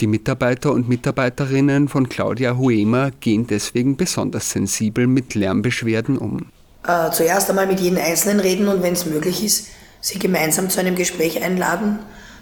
Die 0.00 0.06
Mitarbeiter 0.06 0.72
und 0.72 0.88
Mitarbeiterinnen 0.88 1.88
von 1.88 2.08
Claudia 2.08 2.56
Huemer 2.56 3.10
gehen 3.10 3.48
deswegen 3.48 3.96
besonders 3.96 4.50
sensibel 4.50 5.08
mit 5.08 5.34
Lärmbeschwerden 5.34 6.16
um. 6.16 6.46
Äh, 6.86 7.10
zuerst 7.10 7.50
einmal 7.50 7.66
mit 7.66 7.80
jedem 7.80 7.98
Einzelnen 7.98 8.38
reden 8.38 8.68
und 8.68 8.82
wenn 8.82 8.92
es 8.92 9.06
möglich 9.06 9.44
ist, 9.44 9.66
sie 10.00 10.20
gemeinsam 10.20 10.70
zu 10.70 10.78
einem 10.78 10.94
Gespräch 10.94 11.42
einladen, 11.42 11.98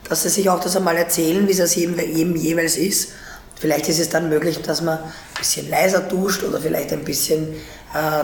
dass 0.08 0.22
sie 0.22 0.28
sich 0.28 0.50
auch 0.50 0.60
das 0.60 0.76
einmal 0.76 0.96
erzählen, 0.96 1.48
wie 1.48 1.52
es 1.52 1.74
jedem, 1.74 1.98
jedem 1.98 2.36
jeweils 2.36 2.76
ist. 2.76 3.12
Vielleicht 3.58 3.88
ist 3.88 3.98
es 3.98 4.10
dann 4.10 4.28
möglich, 4.28 4.60
dass 4.60 4.82
man 4.82 4.98
ein 4.98 5.12
bisschen 5.38 5.70
leiser 5.70 6.00
duscht 6.00 6.44
oder 6.44 6.60
vielleicht 6.60 6.92
ein 6.92 7.04
bisschen 7.04 7.54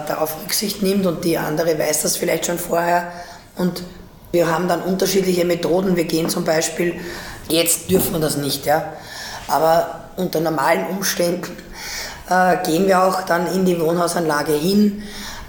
darauf 0.06 0.36
Rücksicht 0.42 0.82
nimmt 0.82 1.06
und 1.06 1.24
die 1.24 1.38
andere 1.38 1.78
weiß 1.78 2.02
das 2.02 2.16
vielleicht 2.16 2.46
schon 2.46 2.58
vorher. 2.58 3.12
Und 3.56 3.82
wir 4.30 4.50
haben 4.50 4.68
dann 4.68 4.82
unterschiedliche 4.82 5.44
Methoden. 5.44 5.96
Wir 5.96 6.04
gehen 6.04 6.28
zum 6.28 6.44
Beispiel, 6.44 6.94
jetzt 7.48 7.90
dürfen 7.90 8.12
wir 8.12 8.20
das 8.20 8.36
nicht, 8.36 8.66
ja, 8.66 8.92
aber 9.48 10.00
unter 10.16 10.40
normalen 10.40 10.86
Umständen 10.86 11.56
äh, 12.28 12.56
gehen 12.64 12.86
wir 12.86 13.02
auch 13.02 13.22
dann 13.22 13.46
in 13.52 13.64
die 13.64 13.80
Wohnhausanlage 13.80 14.52
hin. 14.52 15.02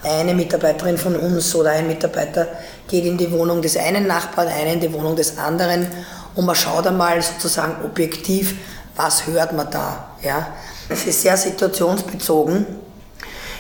Eine 0.04 0.34
Mitarbeiterin 0.34 0.98
von 0.98 1.16
uns 1.16 1.56
oder 1.56 1.72
ein 1.72 1.88
Mitarbeiter 1.88 2.48
geht 2.90 3.06
in 3.06 3.18
die 3.18 3.32
Wohnung 3.32 3.62
des 3.62 3.78
einen 3.78 4.06
Nachbarn, 4.06 4.50
eine 4.50 4.74
in 4.74 4.82
die 4.82 4.92
Wohnung 4.92 5.16
des 5.16 5.38
anderen 5.38 5.88
und 6.36 6.46
man 6.46 6.56
schaut 6.56 6.86
einmal 6.88 7.22
sozusagen 7.22 7.86
objektiv, 7.86 8.56
was 8.96 9.28
hört 9.28 9.54
man 9.54 9.70
da. 9.72 10.10
Ja? 10.22 10.48
Es 10.90 11.06
ist 11.06 11.22
sehr 11.22 11.38
situationsbezogen. 11.38 12.66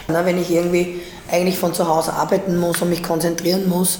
Na, 0.07 0.25
wenn 0.25 0.39
ich 0.39 0.51
irgendwie 0.51 1.01
eigentlich 1.31 1.57
von 1.57 1.73
zu 1.73 1.87
Hause 1.87 2.13
arbeiten 2.13 2.57
muss 2.57 2.81
und 2.81 2.89
mich 2.89 3.03
konzentrieren 3.03 3.69
muss, 3.69 3.99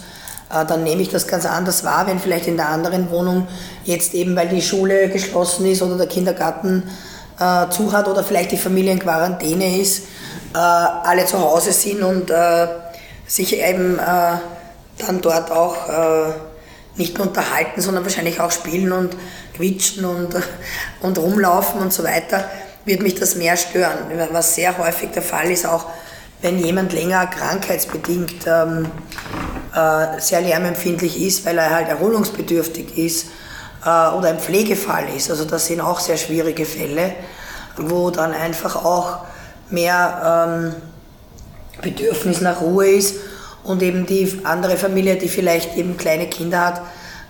äh, 0.49 0.65
dann 0.65 0.83
nehme 0.83 1.01
ich 1.01 1.09
das 1.09 1.27
ganz 1.27 1.45
anders 1.45 1.83
wahr, 1.83 2.07
wenn 2.07 2.19
vielleicht 2.19 2.47
in 2.47 2.57
der 2.57 2.69
anderen 2.69 3.09
Wohnung 3.09 3.47
jetzt 3.85 4.13
eben, 4.13 4.35
weil 4.35 4.49
die 4.49 4.61
Schule 4.61 5.09
geschlossen 5.09 5.65
ist 5.65 5.81
oder 5.81 5.97
der 5.97 6.07
Kindergarten 6.07 6.83
äh, 7.39 7.69
zu 7.69 7.91
hat 7.91 8.07
oder 8.07 8.23
vielleicht 8.23 8.51
die 8.51 8.57
Familie 8.57 8.91
in 8.91 8.99
Quarantäne 8.99 9.79
ist, 9.79 10.05
äh, 10.53 10.57
alle 10.57 11.25
zu 11.25 11.39
Hause 11.39 11.71
sind 11.71 12.03
und 12.03 12.29
äh, 12.29 12.67
sich 13.25 13.57
eben 13.57 13.97
äh, 13.97 14.37
dann 14.99 15.21
dort 15.21 15.51
auch 15.51 15.89
äh, 15.89 16.33
nicht 16.95 17.17
nur 17.17 17.27
unterhalten, 17.27 17.81
sondern 17.81 18.03
wahrscheinlich 18.03 18.39
auch 18.39 18.51
spielen 18.51 18.91
und 18.91 19.15
quietschen 19.55 20.05
und, 20.05 20.35
und 21.01 21.17
rumlaufen 21.17 21.81
und 21.81 21.93
so 21.93 22.03
weiter, 22.03 22.45
wird 22.85 23.01
mich 23.01 23.15
das 23.15 23.35
mehr 23.35 23.57
stören. 23.57 23.97
Was 24.31 24.55
sehr 24.55 24.77
häufig 24.77 25.11
der 25.11 25.21
Fall 25.21 25.51
ist, 25.51 25.65
auch 25.65 25.85
wenn 26.41 26.59
jemand 26.59 26.91
länger 26.91 27.25
krankheitsbedingt 27.27 28.45
ähm, 28.45 28.91
äh, 29.73 30.19
sehr 30.19 30.41
lärmempfindlich 30.41 31.21
ist, 31.21 31.45
weil 31.45 31.57
er 31.57 31.69
halt 31.69 31.87
erholungsbedürftig 31.87 32.97
ist 32.97 33.27
äh, 33.85 33.87
oder 33.87 34.29
ein 34.29 34.39
Pflegefall 34.39 35.07
ist. 35.15 35.31
Also 35.31 35.45
das 35.45 35.67
sind 35.67 35.79
auch 35.79 35.99
sehr 35.99 36.17
schwierige 36.17 36.65
Fälle, 36.65 37.13
wo 37.77 38.09
dann 38.09 38.33
einfach 38.33 38.75
auch 38.75 39.19
mehr 39.69 40.45
ähm, 40.47 40.75
Bedürfnis 41.81 42.41
nach 42.41 42.61
Ruhe 42.61 42.89
ist 42.89 43.15
und 43.63 43.81
eben 43.81 44.05
die 44.05 44.41
andere 44.43 44.75
Familie, 44.75 45.15
die 45.15 45.29
vielleicht 45.29 45.77
eben 45.77 45.95
kleine 45.95 46.27
Kinder 46.27 46.65
hat, 46.65 46.81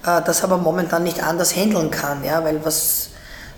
äh, 0.06 0.26
das 0.26 0.44
aber 0.44 0.58
momentan 0.58 1.04
nicht 1.04 1.24
anders 1.24 1.56
handeln 1.56 1.92
kann, 1.92 2.24
ja, 2.24 2.44
weil 2.44 2.66
was 2.66 3.10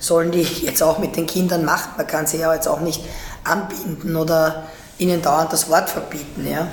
sollen 0.05 0.31
die 0.31 0.41
jetzt 0.41 0.83
auch 0.83 0.99
mit 0.99 1.15
den 1.15 1.25
Kindern 1.25 1.65
machen? 1.65 1.91
Man 1.97 2.07
kann 2.07 2.27
sie 2.27 2.37
ja 2.37 2.53
jetzt 2.53 2.67
auch 2.67 2.81
nicht 2.81 3.01
anbinden 3.43 4.15
oder 4.15 4.63
ihnen 4.97 5.21
dauernd 5.21 5.51
das 5.51 5.69
Wort 5.69 5.89
verbieten, 5.89 6.47
ja. 6.49 6.67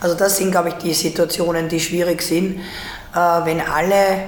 Also 0.00 0.14
das 0.14 0.36
sind, 0.36 0.50
glaube 0.50 0.68
ich, 0.68 0.74
die 0.74 0.92
Situationen, 0.92 1.68
die 1.68 1.80
schwierig 1.80 2.22
sind, 2.22 2.60
äh, 3.14 3.18
wenn 3.44 3.60
alle 3.60 4.18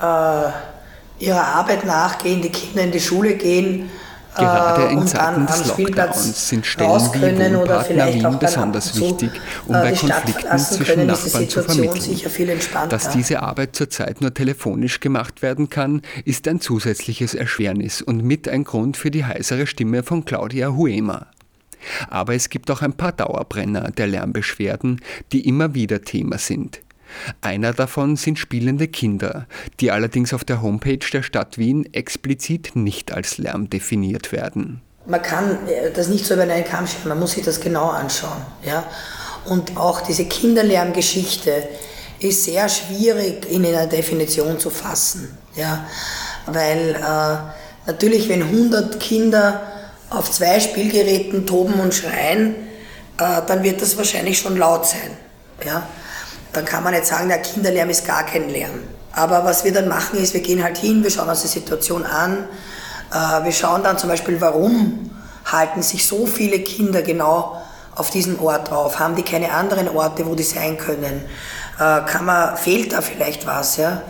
äh, 0.00 1.24
ihrer 1.24 1.44
Arbeit 1.56 1.84
nachgehen, 1.84 2.40
die 2.40 2.50
Kinder 2.50 2.84
in 2.84 2.92
die 2.92 3.00
Schule 3.00 3.34
gehen, 3.34 3.90
Gerade 4.34 4.88
äh, 4.88 4.92
in 4.92 5.06
Zeiten 5.06 5.46
des 5.46 5.66
Lockdowns 5.66 6.48
sind 6.48 6.66
Stellen 6.66 6.90
wie 6.90 7.54
Wohnpartner 7.54 8.14
Wien 8.14 8.38
besonders 8.38 8.98
wichtig, 8.98 9.30
um 9.66 9.72
bei 9.72 9.92
Konflikten 9.92 10.58
zwischen 10.58 11.06
Nachbarn 11.06 11.48
zu 11.48 11.62
vermitteln. 11.62 12.88
Dass 12.88 13.10
diese 13.10 13.42
Arbeit 13.42 13.74
zurzeit 13.74 14.20
nur 14.20 14.32
telefonisch 14.32 15.00
gemacht 15.00 15.42
werden 15.42 15.68
kann, 15.68 16.02
ist 16.24 16.46
ein 16.48 16.60
zusätzliches 16.60 17.34
Erschwernis 17.34 18.02
und 18.02 18.24
mit 18.24 18.48
ein 18.48 18.64
Grund 18.64 18.96
für 18.96 19.10
die 19.10 19.24
heisere 19.24 19.66
Stimme 19.66 20.02
von 20.02 20.24
Claudia 20.24 20.74
Huema. 20.74 21.26
Aber 22.08 22.34
es 22.34 22.50
gibt 22.50 22.70
auch 22.70 22.82
ein 22.82 22.92
paar 22.92 23.12
Dauerbrenner 23.12 23.90
der 23.90 24.06
Lärmbeschwerden, 24.06 25.00
die 25.32 25.48
immer 25.48 25.74
wieder 25.74 26.02
Thema 26.02 26.38
sind. 26.38 26.80
Einer 27.40 27.72
davon 27.72 28.16
sind 28.16 28.38
spielende 28.38 28.88
Kinder, 28.88 29.46
die 29.80 29.90
allerdings 29.90 30.32
auf 30.32 30.44
der 30.44 30.62
Homepage 30.62 30.98
der 31.12 31.22
Stadt 31.22 31.58
Wien 31.58 31.92
explizit 31.92 32.76
nicht 32.76 33.12
als 33.12 33.38
Lärm 33.38 33.70
definiert 33.70 34.32
werden. 34.32 34.80
Man 35.06 35.22
kann 35.22 35.66
äh, 35.68 35.90
das 35.90 36.08
nicht 36.08 36.24
so 36.24 36.34
über 36.34 36.44
einen 36.44 36.64
Kamm 36.64 36.86
scheren, 36.86 37.08
man 37.08 37.20
muss 37.20 37.32
sich 37.32 37.44
das 37.44 37.60
genau 37.60 37.88
anschauen. 37.88 38.42
Ja? 38.64 38.84
Und 39.46 39.76
auch 39.76 40.02
diese 40.02 40.26
Kinderlärmgeschichte 40.26 41.68
ist 42.20 42.44
sehr 42.44 42.68
schwierig 42.68 43.50
in 43.50 43.64
einer 43.64 43.86
Definition 43.86 44.58
zu 44.58 44.70
fassen. 44.70 45.36
Ja? 45.56 45.86
Weil 46.46 46.94
äh, 46.94 47.90
natürlich, 47.90 48.28
wenn 48.28 48.42
100 48.42 49.00
Kinder 49.00 49.62
auf 50.10 50.30
zwei 50.30 50.60
Spielgeräten 50.60 51.46
toben 51.46 51.74
und 51.74 51.94
schreien, 51.94 52.54
äh, 53.18 53.40
dann 53.46 53.62
wird 53.62 53.80
das 53.80 53.96
wahrscheinlich 53.96 54.38
schon 54.38 54.56
laut 54.56 54.86
sein. 54.86 55.16
Ja? 55.64 55.88
Dann 56.52 56.64
kann 56.64 56.82
man 56.82 56.94
nicht 56.94 57.06
sagen, 57.06 57.28
der 57.28 57.38
Kinderlärm 57.38 57.90
ist 57.90 58.06
gar 58.06 58.24
kein 58.24 58.48
Lärm. 58.48 58.80
Aber 59.12 59.44
was 59.44 59.64
wir 59.64 59.72
dann 59.72 59.88
machen 59.88 60.18
ist, 60.18 60.34
wir 60.34 60.40
gehen 60.40 60.62
halt 60.62 60.78
hin, 60.78 61.02
wir 61.02 61.10
schauen 61.10 61.28
uns 61.28 61.42
die 61.42 61.48
Situation 61.48 62.04
an, 62.04 62.48
äh, 63.12 63.44
wir 63.44 63.52
schauen 63.52 63.82
dann 63.82 63.98
zum 63.98 64.08
Beispiel, 64.08 64.40
warum 64.40 65.10
halten 65.44 65.82
sich 65.82 66.06
so 66.06 66.26
viele 66.26 66.60
Kinder 66.60 67.02
genau 67.02 67.60
auf 67.94 68.10
diesen 68.10 68.38
Ort 68.38 68.70
auf? 68.70 68.98
Haben 68.98 69.16
die 69.16 69.22
keine 69.22 69.52
anderen 69.52 69.88
Orte, 69.88 70.26
wo 70.26 70.34
die 70.34 70.42
sein 70.42 70.78
können? 70.78 71.24
Äh, 71.78 72.00
kann 72.06 72.24
man, 72.24 72.56
fehlt 72.56 72.92
da 72.92 73.00
vielleicht 73.00 73.46
was? 73.46 73.76
Ja? 73.76 74.02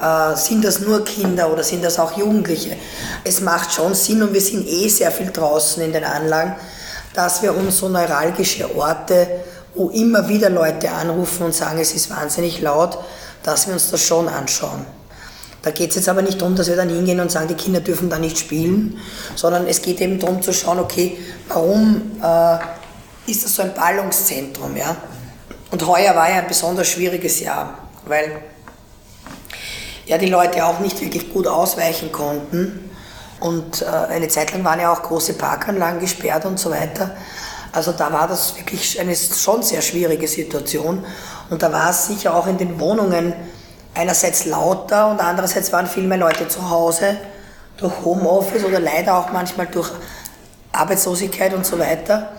Äh, 0.00 0.36
sind 0.36 0.64
das 0.64 0.80
nur 0.80 1.04
Kinder 1.04 1.52
oder 1.52 1.62
sind 1.62 1.84
das 1.84 1.98
auch 1.98 2.16
Jugendliche? 2.16 2.76
Es 3.24 3.40
macht 3.40 3.72
schon 3.72 3.94
Sinn 3.94 4.22
und 4.22 4.32
wir 4.32 4.40
sind 4.40 4.66
eh 4.66 4.88
sehr 4.88 5.10
viel 5.10 5.30
draußen 5.30 5.82
in 5.82 5.92
den 5.92 6.04
Anlagen, 6.04 6.54
dass 7.14 7.42
wir 7.42 7.56
uns 7.56 7.78
so 7.78 7.88
neuralgische 7.88 8.76
Orte 8.76 9.26
wo 9.76 9.90
immer 9.90 10.28
wieder 10.28 10.50
Leute 10.50 10.90
anrufen 10.90 11.44
und 11.44 11.54
sagen, 11.54 11.78
es 11.78 11.94
ist 11.94 12.10
wahnsinnig 12.10 12.60
laut, 12.60 12.98
dass 13.42 13.66
wir 13.66 13.74
uns 13.74 13.90
das 13.90 14.02
schon 14.02 14.28
anschauen. 14.28 14.84
Da 15.62 15.70
geht 15.70 15.90
es 15.90 15.96
jetzt 15.96 16.08
aber 16.08 16.22
nicht 16.22 16.40
darum, 16.40 16.54
dass 16.54 16.68
wir 16.68 16.76
dann 16.76 16.88
hingehen 16.88 17.20
und 17.20 17.30
sagen, 17.30 17.48
die 17.48 17.54
Kinder 17.54 17.80
dürfen 17.80 18.08
da 18.08 18.18
nicht 18.18 18.38
spielen, 18.38 18.98
sondern 19.34 19.66
es 19.66 19.82
geht 19.82 20.00
eben 20.00 20.18
darum 20.18 20.40
zu 20.40 20.52
schauen, 20.52 20.78
okay, 20.78 21.18
warum 21.48 22.20
äh, 22.22 22.58
ist 23.30 23.44
das 23.44 23.56
so 23.56 23.62
ein 23.62 23.74
Ballungszentrum? 23.74 24.76
Ja? 24.76 24.96
Und 25.70 25.86
heuer 25.86 26.14
war 26.14 26.30
ja 26.30 26.36
ein 26.36 26.46
besonders 26.46 26.86
schwieriges 26.88 27.40
Jahr, 27.40 27.78
weil 28.06 28.42
ja 30.06 30.18
die 30.18 30.26
Leute 30.26 30.64
auch 30.64 30.78
nicht 30.78 31.00
wirklich 31.00 31.32
gut 31.32 31.46
ausweichen 31.46 32.12
konnten. 32.12 32.90
Und 33.40 33.82
äh, 33.82 33.86
eine 33.86 34.28
Zeit 34.28 34.52
lang 34.52 34.64
waren 34.64 34.80
ja 34.80 34.92
auch 34.92 35.02
große 35.02 35.34
Parkanlagen 35.34 36.00
gesperrt 36.00 36.46
und 36.46 36.58
so 36.58 36.70
weiter. 36.70 37.16
Also 37.72 37.92
da 37.92 38.12
war 38.12 38.28
das 38.28 38.56
wirklich 38.56 38.98
eine 39.00 39.14
schon 39.14 39.62
sehr 39.62 39.82
schwierige 39.82 40.28
Situation. 40.28 41.04
Und 41.50 41.62
da 41.62 41.72
war 41.72 41.90
es 41.90 42.06
sicher 42.06 42.34
auch 42.34 42.46
in 42.46 42.58
den 42.58 42.80
Wohnungen 42.80 43.34
einerseits 43.94 44.44
lauter 44.44 45.10
und 45.10 45.20
andererseits 45.20 45.72
waren 45.72 45.86
viel 45.86 46.04
mehr 46.04 46.18
Leute 46.18 46.48
zu 46.48 46.68
Hause 46.68 47.16
durch 47.78 47.92
Homeoffice 48.04 48.64
oder 48.64 48.80
leider 48.80 49.16
auch 49.16 49.32
manchmal 49.32 49.66
durch 49.66 49.90
Arbeitslosigkeit 50.72 51.54
und 51.54 51.64
so 51.64 51.78
weiter, 51.78 52.30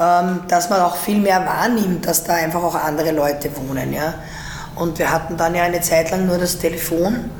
ähm, 0.00 0.40
dass 0.48 0.70
man 0.70 0.80
auch 0.80 0.96
viel 0.96 1.18
mehr 1.18 1.44
wahrnimmt, 1.44 2.06
dass 2.06 2.24
da 2.24 2.34
einfach 2.34 2.62
auch 2.62 2.74
andere 2.74 3.12
Leute 3.12 3.50
wohnen. 3.56 3.92
Ja. 3.92 4.14
Und 4.76 4.98
wir 4.98 5.10
hatten 5.10 5.36
dann 5.36 5.54
ja 5.54 5.64
eine 5.64 5.80
Zeit 5.80 6.10
lang 6.10 6.26
nur 6.26 6.38
das 6.38 6.58
Telefon 6.58 7.30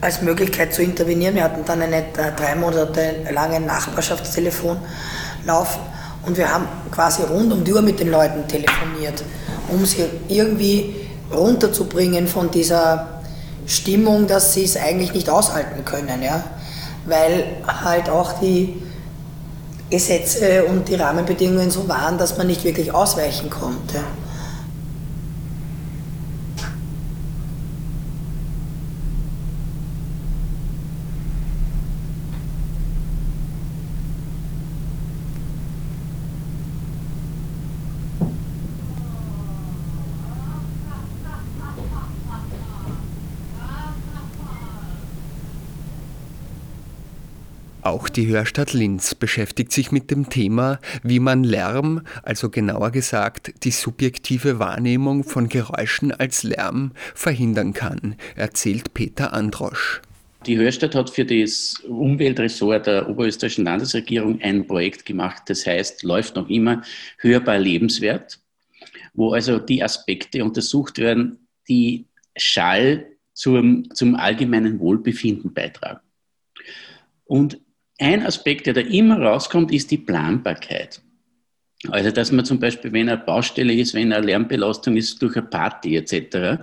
als 0.00 0.22
Möglichkeit 0.22 0.72
zu 0.72 0.82
intervenieren. 0.82 1.34
Wir 1.34 1.44
hatten 1.44 1.64
dann 1.64 1.82
eine 1.82 1.98
äh, 1.98 2.32
drei 2.36 2.54
Monate 2.54 3.26
lange 3.30 3.60
Nachbarschaftstelefon 3.60 4.78
laufen. 5.46 5.80
Und 6.24 6.36
wir 6.36 6.52
haben 6.52 6.66
quasi 6.90 7.22
rund 7.22 7.52
um 7.52 7.64
die 7.64 7.72
Uhr 7.72 7.82
mit 7.82 8.00
den 8.00 8.10
Leuten 8.10 8.46
telefoniert, 8.48 9.22
um 9.68 9.84
sie 9.86 10.04
irgendwie 10.28 10.96
runterzubringen 11.32 12.26
von 12.26 12.50
dieser 12.50 13.20
Stimmung, 13.66 14.26
dass 14.26 14.54
sie 14.54 14.64
es 14.64 14.76
eigentlich 14.76 15.12
nicht 15.12 15.30
aushalten 15.30 15.84
können. 15.84 16.22
Ja? 16.22 16.44
Weil 17.06 17.44
halt 17.66 18.08
auch 18.08 18.40
die 18.40 18.82
Gesetze 19.88 20.64
und 20.64 20.88
die 20.88 20.96
Rahmenbedingungen 20.96 21.70
so 21.70 21.88
waren, 21.88 22.18
dass 22.18 22.36
man 22.36 22.48
nicht 22.48 22.64
wirklich 22.64 22.92
ausweichen 22.92 23.50
konnte. 23.50 24.00
Auch 47.86 48.08
die 48.08 48.26
Hörstadt 48.26 48.72
Linz 48.72 49.14
beschäftigt 49.14 49.70
sich 49.70 49.92
mit 49.92 50.10
dem 50.10 50.28
Thema, 50.28 50.80
wie 51.04 51.20
man 51.20 51.44
Lärm, 51.44 52.02
also 52.24 52.50
genauer 52.50 52.90
gesagt 52.90 53.62
die 53.62 53.70
subjektive 53.70 54.58
Wahrnehmung 54.58 55.22
von 55.22 55.48
Geräuschen 55.48 56.10
als 56.10 56.42
Lärm, 56.42 56.90
verhindern 57.14 57.74
kann, 57.74 58.16
erzählt 58.34 58.92
Peter 58.92 59.32
Androsch. 59.32 60.02
Die 60.46 60.56
Hörstadt 60.56 60.96
hat 60.96 61.10
für 61.10 61.24
das 61.24 61.76
Umweltressort 61.86 62.88
der 62.88 63.08
oberösterreichischen 63.08 63.66
Landesregierung 63.66 64.42
ein 64.42 64.66
Projekt 64.66 65.06
gemacht, 65.06 65.44
das 65.46 65.64
heißt, 65.64 66.02
läuft 66.02 66.34
noch 66.34 66.48
immer 66.48 66.82
hörbar 67.18 67.60
lebenswert, 67.60 68.40
wo 69.14 69.32
also 69.32 69.60
die 69.60 69.84
Aspekte 69.84 70.44
untersucht 70.44 70.98
werden, 70.98 71.46
die 71.68 72.06
Schall 72.36 73.06
zum, 73.32 73.88
zum 73.94 74.16
allgemeinen 74.16 74.80
Wohlbefinden 74.80 75.54
beitragen. 75.54 76.00
Und 77.26 77.60
ein 77.98 78.24
Aspekt, 78.24 78.66
der 78.66 78.74
da 78.74 78.80
immer 78.80 79.20
rauskommt, 79.20 79.72
ist 79.72 79.90
die 79.90 79.98
Planbarkeit. 79.98 81.00
Also, 81.88 82.10
dass 82.10 82.32
man 82.32 82.44
zum 82.44 82.58
Beispiel, 82.58 82.92
wenn 82.92 83.08
eine 83.08 83.18
Baustelle 83.18 83.72
ist, 83.72 83.94
wenn 83.94 84.12
eine 84.12 84.24
Lärmbelastung 84.24 84.96
ist 84.96 85.20
durch 85.20 85.36
eine 85.36 85.46
Party 85.46 85.96
etc., 85.96 86.62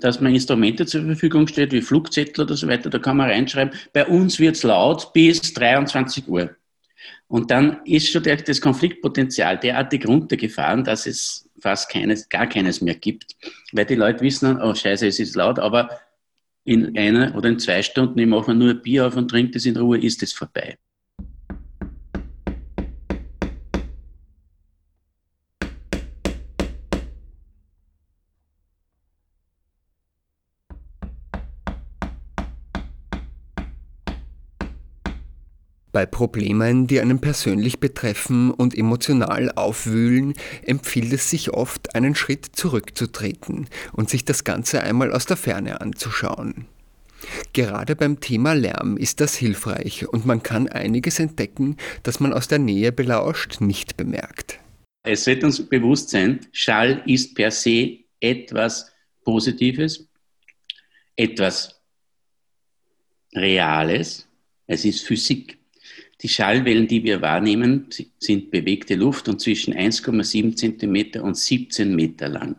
dass 0.00 0.20
man 0.20 0.34
Instrumente 0.34 0.86
zur 0.86 1.04
Verfügung 1.04 1.46
stellt, 1.46 1.72
wie 1.72 1.80
Flugzettel 1.80 2.44
oder 2.44 2.56
so 2.56 2.66
weiter, 2.66 2.90
da 2.90 2.98
kann 2.98 3.16
man 3.16 3.30
reinschreiben, 3.30 3.78
bei 3.92 4.06
uns 4.06 4.38
wird 4.38 4.56
es 4.56 4.62
laut 4.62 5.12
bis 5.12 5.54
23 5.54 6.28
Uhr. 6.28 6.50
Und 7.28 7.50
dann 7.50 7.80
ist 7.84 8.10
schon 8.10 8.24
das 8.24 8.60
Konfliktpotenzial 8.60 9.58
derartig 9.58 10.06
runtergefahren, 10.06 10.82
dass 10.82 11.06
es 11.06 11.48
fast 11.60 11.90
keines, 11.90 12.28
gar 12.28 12.48
keines 12.48 12.80
mehr 12.80 12.96
gibt. 12.96 13.36
Weil 13.72 13.84
die 13.84 13.94
Leute 13.94 14.20
wissen 14.20 14.60
oh 14.60 14.74
scheiße, 14.74 15.06
es 15.06 15.20
ist 15.20 15.36
laut, 15.36 15.58
aber 15.60 15.90
in 16.64 16.96
einer 16.96 17.34
oder 17.36 17.48
in 17.48 17.58
zwei 17.58 17.82
Stunden, 17.82 18.18
ich 18.18 18.26
mache 18.26 18.52
mir 18.52 18.56
nur 18.56 18.70
ein 18.70 18.82
Bier 18.82 19.06
auf 19.06 19.16
und 19.16 19.28
trinke 19.28 19.52
das 19.52 19.66
in 19.66 19.76
Ruhe, 19.76 19.98
ist 19.98 20.22
es 20.22 20.32
vorbei. 20.32 20.78
Bei 35.92 36.06
Problemen, 36.06 36.86
die 36.86 37.00
einen 37.00 37.20
persönlich 37.20 37.80
betreffen 37.80 38.52
und 38.52 38.76
emotional 38.76 39.50
aufwühlen, 39.50 40.34
empfiehlt 40.62 41.12
es 41.12 41.30
sich 41.30 41.50
oft, 41.50 41.94
einen 41.96 42.14
Schritt 42.14 42.46
zurückzutreten 42.52 43.66
und 43.92 44.08
sich 44.08 44.24
das 44.24 44.44
Ganze 44.44 44.82
einmal 44.82 45.12
aus 45.12 45.26
der 45.26 45.36
Ferne 45.36 45.80
anzuschauen. 45.80 46.66
Gerade 47.52 47.96
beim 47.96 48.20
Thema 48.20 48.54
Lärm 48.54 48.96
ist 48.96 49.20
das 49.20 49.34
hilfreich 49.34 50.08
und 50.08 50.26
man 50.26 50.42
kann 50.42 50.68
einiges 50.68 51.18
entdecken, 51.18 51.76
das 52.02 52.20
man 52.20 52.32
aus 52.32 52.48
der 52.48 52.58
Nähe 52.58 52.92
belauscht 52.92 53.60
nicht 53.60 53.96
bemerkt. 53.96 54.60
Es 55.02 55.26
wird 55.26 55.44
uns 55.44 55.66
bewusst 55.66 56.10
sein, 56.10 56.40
Schall 56.52 57.02
ist 57.06 57.34
per 57.34 57.50
se 57.50 57.98
etwas 58.20 58.92
Positives, 59.24 60.08
etwas 61.16 61.80
Reales, 63.34 64.28
es 64.66 64.84
ist 64.84 65.04
Physik. 65.04 65.59
Die 66.22 66.28
Schallwellen, 66.28 66.86
die 66.86 67.02
wir 67.02 67.22
wahrnehmen, 67.22 67.86
sind 68.18 68.50
bewegte 68.50 68.94
Luft 68.94 69.28
und 69.28 69.40
zwischen 69.40 69.74
1,7 69.74 70.54
Zentimeter 70.54 71.24
und 71.24 71.36
17 71.36 71.94
Meter 71.94 72.28
lang. 72.28 72.56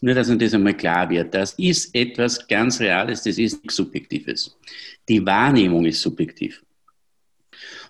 Nur, 0.00 0.14
dass 0.14 0.30
uns 0.30 0.42
das 0.42 0.54
einmal 0.54 0.76
klar 0.76 1.08
wird. 1.10 1.34
Das 1.34 1.52
ist 1.54 1.94
etwas 1.94 2.48
ganz 2.48 2.80
Reales, 2.80 3.22
das 3.22 3.38
ist 3.38 3.62
nichts 3.62 3.76
Subjektives. 3.76 4.56
Die 5.08 5.24
Wahrnehmung 5.24 5.84
ist 5.84 6.00
subjektiv. 6.00 6.64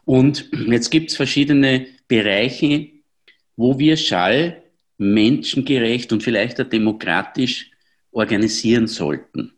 Und 0.04 0.50
jetzt 0.66 0.90
gibt 0.90 1.10
es 1.10 1.16
verschiedene 1.16 1.86
Bereiche, 2.08 2.90
wo 3.56 3.78
wir 3.78 3.96
Schall 3.96 4.62
menschengerecht 4.98 6.12
und 6.12 6.22
vielleicht 6.22 6.60
auch 6.60 6.68
demokratisch 6.68 7.70
organisieren 8.10 8.88
sollten 8.88 9.52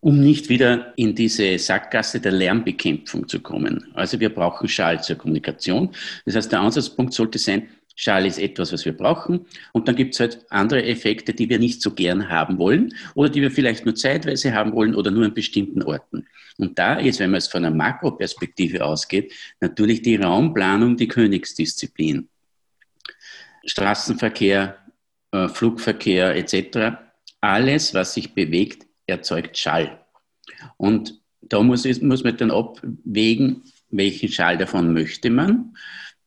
um 0.00 0.20
nicht 0.20 0.48
wieder 0.48 0.92
in 0.96 1.14
diese 1.14 1.58
Sackgasse 1.58 2.20
der 2.20 2.32
Lärmbekämpfung 2.32 3.26
zu 3.28 3.40
kommen. 3.40 3.86
Also 3.94 4.20
wir 4.20 4.32
brauchen 4.32 4.68
Schall 4.68 5.02
zur 5.02 5.16
Kommunikation. 5.16 5.90
Das 6.24 6.36
heißt, 6.36 6.52
der 6.52 6.60
Ansatzpunkt 6.60 7.12
sollte 7.12 7.38
sein, 7.38 7.68
Schall 8.00 8.26
ist 8.26 8.38
etwas, 8.38 8.72
was 8.72 8.84
wir 8.84 8.96
brauchen. 8.96 9.46
Und 9.72 9.88
dann 9.88 9.96
gibt 9.96 10.14
es 10.14 10.20
halt 10.20 10.46
andere 10.50 10.84
Effekte, 10.84 11.34
die 11.34 11.48
wir 11.48 11.58
nicht 11.58 11.82
so 11.82 11.90
gern 11.90 12.28
haben 12.28 12.58
wollen 12.58 12.94
oder 13.16 13.28
die 13.28 13.42
wir 13.42 13.50
vielleicht 13.50 13.86
nur 13.86 13.96
zeitweise 13.96 14.54
haben 14.54 14.72
wollen 14.72 14.94
oder 14.94 15.10
nur 15.10 15.24
an 15.24 15.34
bestimmten 15.34 15.82
Orten. 15.82 16.24
Und 16.58 16.78
da 16.78 16.94
ist, 16.94 17.18
wenn 17.18 17.30
man 17.30 17.38
es 17.38 17.48
von 17.48 17.64
einer 17.64 17.74
Makroperspektive 17.74 18.84
ausgeht, 18.84 19.32
natürlich 19.60 20.02
die 20.02 20.14
Raumplanung 20.14 20.96
die 20.96 21.08
Königsdisziplin. 21.08 22.28
Straßenverkehr, 23.64 24.78
äh, 25.32 25.48
Flugverkehr 25.48 26.36
etc. 26.36 26.98
Alles, 27.40 27.94
was 27.94 28.14
sich 28.14 28.32
bewegt, 28.32 28.87
erzeugt 29.08 29.56
Schall. 29.58 30.00
Und 30.76 31.20
da 31.40 31.62
muss, 31.62 31.84
muss 32.02 32.24
man 32.24 32.36
dann 32.36 32.50
abwägen, 32.50 33.62
welchen 33.90 34.28
Schall 34.28 34.58
davon 34.58 34.92
möchte 34.92 35.30
man, 35.30 35.74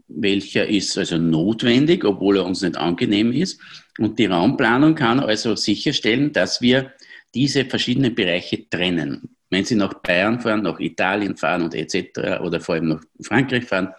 welcher 0.08 0.68
ist 0.68 0.98
also 0.98 1.18
notwendig, 1.18 2.04
obwohl 2.04 2.38
er 2.38 2.46
uns 2.46 2.62
nicht 2.62 2.78
angenehm 2.78 3.32
ist. 3.32 3.62
Und 3.98 4.20
die 4.20 4.26
Raumplanung 4.26 4.96
kann 4.96 5.20
also 5.20 5.56
sicherstellen, 5.56 6.34
dass 6.34 6.62
wir 6.62 6.92
diese 7.34 7.66
verschiedenen 7.66 8.14
Bereiche 8.14 8.68
trennen. 8.70 9.36
Wenn 9.50 9.64
Sie 9.64 9.76
nach 9.76 9.94
Bayern 9.96 10.40
fahren, 10.40 10.64
nach 10.64 10.80
Italien 10.80 11.38
fahren 11.38 11.62
und 11.64 11.76
etc. 11.76 12.42
oder 12.42 12.60
vor 12.60 12.76
allem 12.76 12.90
nach 12.90 13.04
Frankreich 13.22 13.66
fahren, 13.66 13.90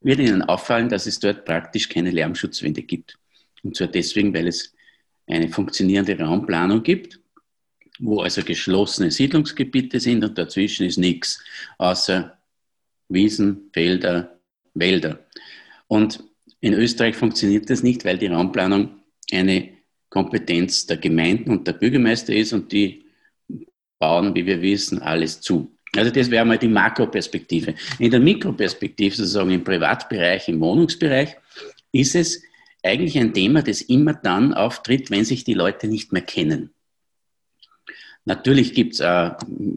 wird 0.00 0.20
Ihnen 0.20 0.42
auffallen, 0.42 0.88
dass 0.88 1.06
es 1.06 1.18
dort 1.18 1.44
praktisch 1.44 1.88
keine 1.88 2.10
Lärmschutzwände 2.10 2.82
gibt. 2.82 3.18
Und 3.62 3.76
zwar 3.76 3.88
deswegen, 3.88 4.34
weil 4.34 4.48
es 4.48 4.74
eine 5.26 5.48
funktionierende 5.48 6.18
Raumplanung 6.18 6.82
gibt 6.82 7.21
wo 7.98 8.20
also 8.20 8.42
geschlossene 8.42 9.10
Siedlungsgebiete 9.10 10.00
sind 10.00 10.24
und 10.24 10.36
dazwischen 10.38 10.86
ist 10.86 10.98
nichts, 10.98 11.42
außer 11.78 12.38
Wiesen, 13.08 13.70
Felder, 13.72 14.38
Wälder. 14.74 15.18
Und 15.86 16.24
in 16.60 16.72
Österreich 16.72 17.16
funktioniert 17.16 17.68
das 17.68 17.82
nicht, 17.82 18.04
weil 18.04 18.18
die 18.18 18.28
Raumplanung 18.28 19.00
eine 19.30 19.70
Kompetenz 20.08 20.86
der 20.86 20.96
Gemeinden 20.96 21.50
und 21.50 21.66
der 21.66 21.72
Bürgermeister 21.74 22.34
ist 22.34 22.52
und 22.52 22.72
die 22.72 23.04
bauen, 23.98 24.34
wie 24.34 24.46
wir 24.46 24.60
wissen, 24.60 25.00
alles 25.00 25.40
zu. 25.40 25.76
Also 25.94 26.10
das 26.10 26.30
wäre 26.30 26.44
mal 26.44 26.58
die 26.58 26.68
Makroperspektive. 26.68 27.74
In 27.98 28.10
der 28.10 28.20
Mikroperspektive, 28.20 29.14
sozusagen 29.14 29.50
im 29.50 29.62
Privatbereich, 29.64 30.48
im 30.48 30.60
Wohnungsbereich, 30.60 31.36
ist 31.92 32.14
es 32.14 32.42
eigentlich 32.82 33.18
ein 33.18 33.34
Thema, 33.34 33.62
das 33.62 33.82
immer 33.82 34.14
dann 34.14 34.54
auftritt, 34.54 35.10
wenn 35.10 35.24
sich 35.24 35.44
die 35.44 35.54
Leute 35.54 35.88
nicht 35.88 36.12
mehr 36.12 36.22
kennen. 36.22 36.70
Natürlich 38.24 38.74
gibt 38.74 38.94
es 38.94 39.00
äh, 39.00 39.30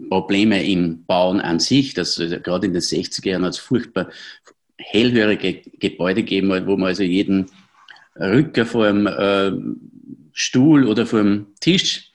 Probleme 0.10 0.64
im 0.64 1.06
Bauen 1.06 1.42
an 1.42 1.60
sich. 1.60 1.94
Das, 1.94 2.20
also 2.20 2.40
gerade 2.40 2.68
in 2.68 2.74
den 2.74 2.82
60er 2.82 3.30
Jahren 3.30 3.46
hat 3.46 3.54
es 3.54 3.60
furchtbar 3.60 4.10
hellhörige 4.78 5.62
Gebäude 5.80 6.22
gegeben, 6.22 6.50
wo 6.68 6.78
man 6.78 6.90
also 6.90 7.04
jeden 7.04 7.48
Rücker 8.16 8.66
vor 8.66 8.88
dem 8.88 9.08
äh, 9.08 9.52
Stuhl 10.34 10.86
oder 10.86 11.06
vor 11.06 11.24
dem 11.24 11.48
Tisch 11.60 12.12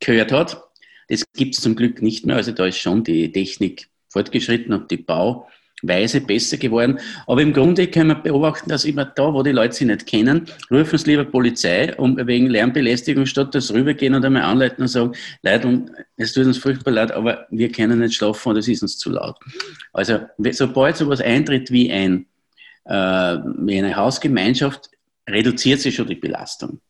gehört 0.00 0.32
hat. 0.32 0.62
Das 1.08 1.24
gibt 1.32 1.54
es 1.54 1.62
zum 1.62 1.74
Glück 1.74 2.02
nicht 2.02 2.26
mehr. 2.26 2.36
Also 2.36 2.52
da 2.52 2.66
ist 2.66 2.78
schon 2.78 3.02
die 3.02 3.32
Technik 3.32 3.88
fortgeschritten 4.08 4.72
und 4.74 4.90
die 4.90 4.98
Bau 4.98 5.48
Weise 5.82 6.20
besser 6.20 6.56
geworden. 6.56 6.98
Aber 7.26 7.40
im 7.42 7.52
Grunde 7.52 7.86
können 7.86 8.08
wir 8.08 8.14
beobachten, 8.16 8.68
dass 8.68 8.84
immer 8.84 9.04
da, 9.04 9.32
wo 9.32 9.42
die 9.42 9.52
Leute 9.52 9.74
sich 9.74 9.86
nicht 9.86 10.06
kennen, 10.06 10.46
rufen 10.70 10.98
sie 10.98 11.10
lieber 11.10 11.24
Polizei 11.24 11.94
um 11.96 12.16
wegen 12.26 12.46
Lärmbelästigung, 12.46 13.26
statt 13.26 13.54
sie 13.54 13.72
rübergehen 13.72 14.14
und 14.14 14.24
einmal 14.24 14.42
anleiten 14.42 14.82
und 14.82 14.88
sagen, 14.88 15.12
Leute, 15.42 15.86
es 16.16 16.32
tut 16.32 16.46
uns 16.46 16.58
furchtbar 16.58 16.92
leid, 16.92 17.12
aber 17.12 17.46
wir 17.50 17.70
können 17.70 18.00
nicht 18.00 18.14
schlafen 18.14 18.50
und 18.50 18.56
es 18.56 18.68
ist 18.68 18.82
uns 18.82 18.98
zu 18.98 19.10
laut. 19.10 19.36
Also 19.92 20.20
sobald 20.50 20.96
sowas 20.96 21.20
eintritt 21.20 21.70
wie, 21.70 21.92
ein, 21.92 22.26
äh, 22.84 22.92
wie 23.58 23.78
eine 23.78 23.94
Hausgemeinschaft, 23.94 24.90
reduziert 25.28 25.80
sich 25.80 25.94
schon 25.94 26.08
die 26.08 26.14
Belastung. 26.14 26.80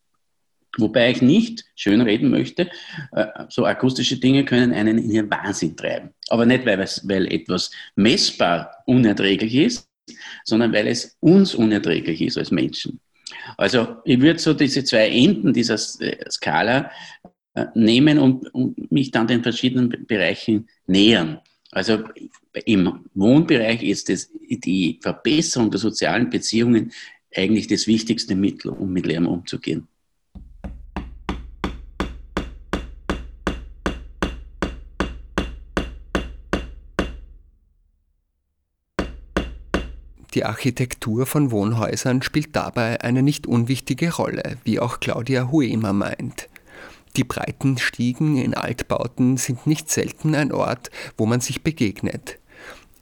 Wobei 0.77 1.11
ich 1.11 1.23
nicht 1.23 1.65
schön 1.75 2.01
reden 2.01 2.31
möchte, 2.31 2.71
äh, 3.13 3.27
so 3.49 3.65
akustische 3.65 4.19
Dinge 4.19 4.45
können 4.45 4.73
einen 4.73 4.99
in 4.99 5.11
den 5.11 5.31
Wahnsinn 5.31 5.77
treiben. 5.77 6.11
Aber 6.29 6.45
nicht, 6.45 6.67
weil, 6.67 6.79
weil 6.79 7.33
etwas 7.33 7.71
messbar 7.97 8.73
unerträglich 8.87 9.55
ist, 9.55 9.89
sondern 10.45 10.73
weil 10.73 10.87
es 10.87 11.17
uns 11.21 11.55
unerträglich 11.55 12.21
ist 12.21 12.39
als 12.39 12.51
Menschen. 12.51 13.01
Also 13.57 13.97
ich 14.05 14.21
würde 14.21 14.39
so 14.39 14.55
diese 14.55 14.85
zwei 14.85 15.09
Enden 15.09 15.53
dieser 15.53 15.75
äh, 16.01 16.31
Skala 16.31 16.91
äh, 17.55 17.67
nehmen 17.75 18.19
und, 18.19 18.53
und 18.55 18.91
mich 18.93 19.11
dann 19.11 19.27
den 19.27 19.43
verschiedenen 19.43 20.07
Bereichen 20.07 20.69
nähern. 20.87 21.41
Also 21.71 22.05
im 22.65 23.05
Wohnbereich 23.15 23.83
ist 23.83 24.09
es 24.11 24.31
die 24.49 24.99
Verbesserung 25.03 25.71
der 25.71 25.81
sozialen 25.81 26.31
Beziehungen 26.31 26.93
eigentlich 27.35 27.67
das 27.67 27.87
wichtigste 27.87 28.35
Mittel, 28.35 28.71
um 28.71 28.93
mit 28.93 29.07
Lärm 29.07 29.27
umzugehen. 29.27 29.87
Die 40.39 40.45
Architektur 40.45 41.27
von 41.27 41.51
Wohnhäusern 41.51 42.23
spielt 42.23 42.55
dabei 42.55 43.01
eine 43.01 43.25
nicht 43.25 43.49
unwichtige 43.49 44.15
Rolle, 44.15 44.57
wie 44.63 44.79
auch 44.79 45.01
Claudia 45.01 45.51
Huemer 45.51 45.93
meint. 45.93 46.49
Die 47.17 47.25
breiten 47.25 47.77
Stiegen 47.77 48.37
in 48.37 48.55
Altbauten 48.55 49.37
sind 49.37 49.67
nicht 49.67 49.91
selten 49.91 50.37
ein 50.37 50.53
Ort, 50.53 50.93
wo 51.17 51.27
man 51.27 51.41
sich 51.41 51.65
begegnet. 51.65 52.39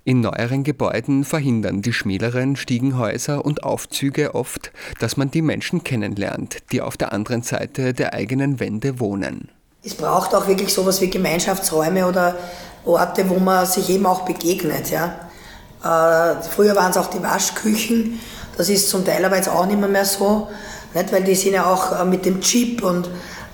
In 0.05 0.23
neueren 0.23 0.65
Gebäuden 0.65 1.25
verhindern 1.25 1.83
die 1.83 1.93
schmäleren 1.93 2.57
Stiegenhäuser 2.57 3.45
und 3.45 3.65
Aufzüge 3.65 4.35
oft, 4.35 4.73
dass 4.99 5.19
man 5.19 5.31
die 5.31 5.43
Menschen 5.43 5.85
kennenlernt, 5.85 6.63
die 6.73 6.81
auf 6.81 6.97
der 6.97 7.13
anderen 7.13 7.43
Seite 7.43 7.93
der 7.93 8.15
eigenen 8.15 8.61
Wände 8.61 8.99
wohnen. 8.99 9.51
Es 9.83 9.95
braucht 9.95 10.35
auch 10.35 10.49
wirklich 10.49 10.73
sowas 10.73 11.03
wie 11.03 11.11
Gemeinschaftsräume 11.11 12.07
oder 12.07 12.39
Orte, 12.87 13.29
wo 13.29 13.39
man 13.39 13.67
sich 13.67 13.91
eben 13.91 14.07
auch 14.07 14.23
begegnet. 14.23 14.91
Ja. 14.91 15.26
Äh, 15.87 16.43
früher 16.43 16.75
waren 16.75 16.91
es 16.91 16.97
auch 16.97 17.11
die 17.11 17.23
Waschküchen, 17.23 18.19
das 18.57 18.69
ist 18.69 18.89
zum 18.89 19.05
Teil 19.05 19.25
aber 19.25 19.37
jetzt 19.37 19.49
auch 19.49 19.67
nicht 19.67 19.79
mehr, 19.79 19.89
mehr 19.89 20.05
so, 20.05 20.49
nicht? 20.95 21.13
weil 21.13 21.23
die 21.23 21.35
sind 21.35 21.53
ja 21.53 21.67
auch 21.67 22.01
äh, 22.01 22.05
mit 22.05 22.25
dem 22.25 22.41
Chip 22.41 22.83
und 22.83 23.09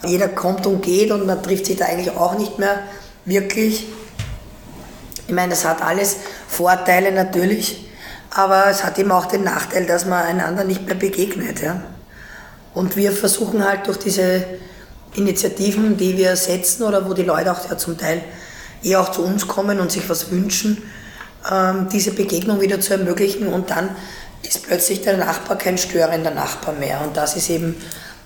jeder 0.04 0.28
kommt 0.28 0.66
und 0.66 0.82
geht 0.82 1.10
und 1.10 1.26
man 1.26 1.42
trifft 1.42 1.66
sich 1.66 1.76
da 1.76 1.86
eigentlich 1.86 2.16
auch 2.16 2.38
nicht 2.38 2.58
mehr 2.58 2.80
wirklich. 3.24 3.86
Ich 5.26 5.34
meine, 5.34 5.50
das 5.50 5.64
hat 5.64 5.82
alles 5.82 6.16
Vorteile 6.48 7.12
natürlich, 7.12 7.88
aber 8.30 8.66
es 8.68 8.82
hat 8.82 8.98
eben 8.98 9.12
auch 9.12 9.26
den 9.26 9.44
Nachteil, 9.44 9.86
dass 9.86 10.06
man 10.06 10.24
einander 10.24 10.64
nicht 10.64 10.86
mehr 10.86 10.94
begegnet. 10.94 11.60
Ja? 11.60 11.82
Und 12.74 12.96
wir 12.96 13.12
versuchen 13.12 13.64
halt 13.64 13.86
durch 13.86 13.98
diese 13.98 14.44
Initiativen, 15.14 15.96
die 15.96 16.16
wir 16.16 16.34
setzen 16.36 16.82
oder 16.84 17.08
wo 17.08 17.12
die 17.12 17.22
Leute 17.22 17.52
auch 17.52 17.68
ja 17.68 17.76
zum 17.76 17.98
Teil 17.98 18.22
eher 18.82 19.00
auch 19.00 19.10
zu 19.10 19.22
uns 19.22 19.46
kommen 19.46 19.78
und 19.78 19.92
sich 19.92 20.08
was 20.08 20.30
wünschen, 20.30 20.82
ähm, 21.50 21.88
diese 21.92 22.12
Begegnung 22.12 22.60
wieder 22.60 22.80
zu 22.80 22.94
ermöglichen 22.94 23.48
und 23.48 23.70
dann 23.70 23.90
ist 24.42 24.66
plötzlich 24.66 25.02
der 25.02 25.16
Nachbar 25.16 25.56
kein 25.56 25.78
störender 25.78 26.30
Nachbar 26.32 26.74
mehr 26.74 27.00
und 27.02 27.16
das 27.16 27.36
ist 27.36 27.50
eben 27.50 27.76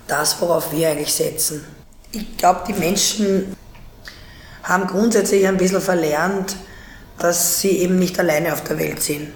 das, 0.06 0.40
worauf 0.40 0.72
wir 0.72 0.90
eigentlich 0.90 1.14
setzen. 1.14 1.64
Ich 2.12 2.36
glaube, 2.36 2.60
die 2.68 2.72
Menschen 2.72 3.56
haben 4.62 4.86
grundsätzlich 4.86 5.46
ein 5.46 5.56
bisschen 5.56 5.80
verlernt, 5.80 6.56
dass 7.18 7.60
sie 7.60 7.78
eben 7.78 7.98
nicht 7.98 8.18
alleine 8.18 8.52
auf 8.52 8.62
der 8.64 8.78
Welt 8.78 9.02
sind. 9.02 9.28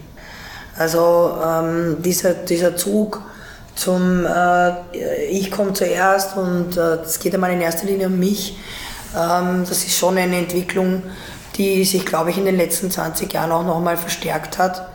Also 0.76 1.38
ähm, 1.44 1.96
dieser, 2.02 2.34
dieser 2.34 2.76
Zug 2.76 3.22
zum 3.74 4.26
äh, 4.26 5.26
Ich 5.30 5.50
komme 5.50 5.72
zuerst 5.72 6.36
und 6.36 6.76
es 6.76 7.16
äh, 7.16 7.20
geht 7.22 7.34
einmal 7.34 7.52
in 7.52 7.60
erster 7.60 7.86
Linie 7.86 8.06
um 8.06 8.18
mich, 8.18 8.56
ähm, 9.16 9.64
das 9.68 9.84
ist 9.84 9.96
schon 9.96 10.18
eine 10.18 10.36
Entwicklung, 10.36 11.02
die 11.60 11.84
sich, 11.84 12.06
glaube 12.06 12.30
ich, 12.30 12.38
in 12.38 12.46
den 12.46 12.56
letzten 12.56 12.90
20 12.90 13.30
Jahren 13.34 13.52
auch 13.52 13.64
nochmal 13.64 13.98
verstärkt 13.98 14.56
hat. 14.56 14.88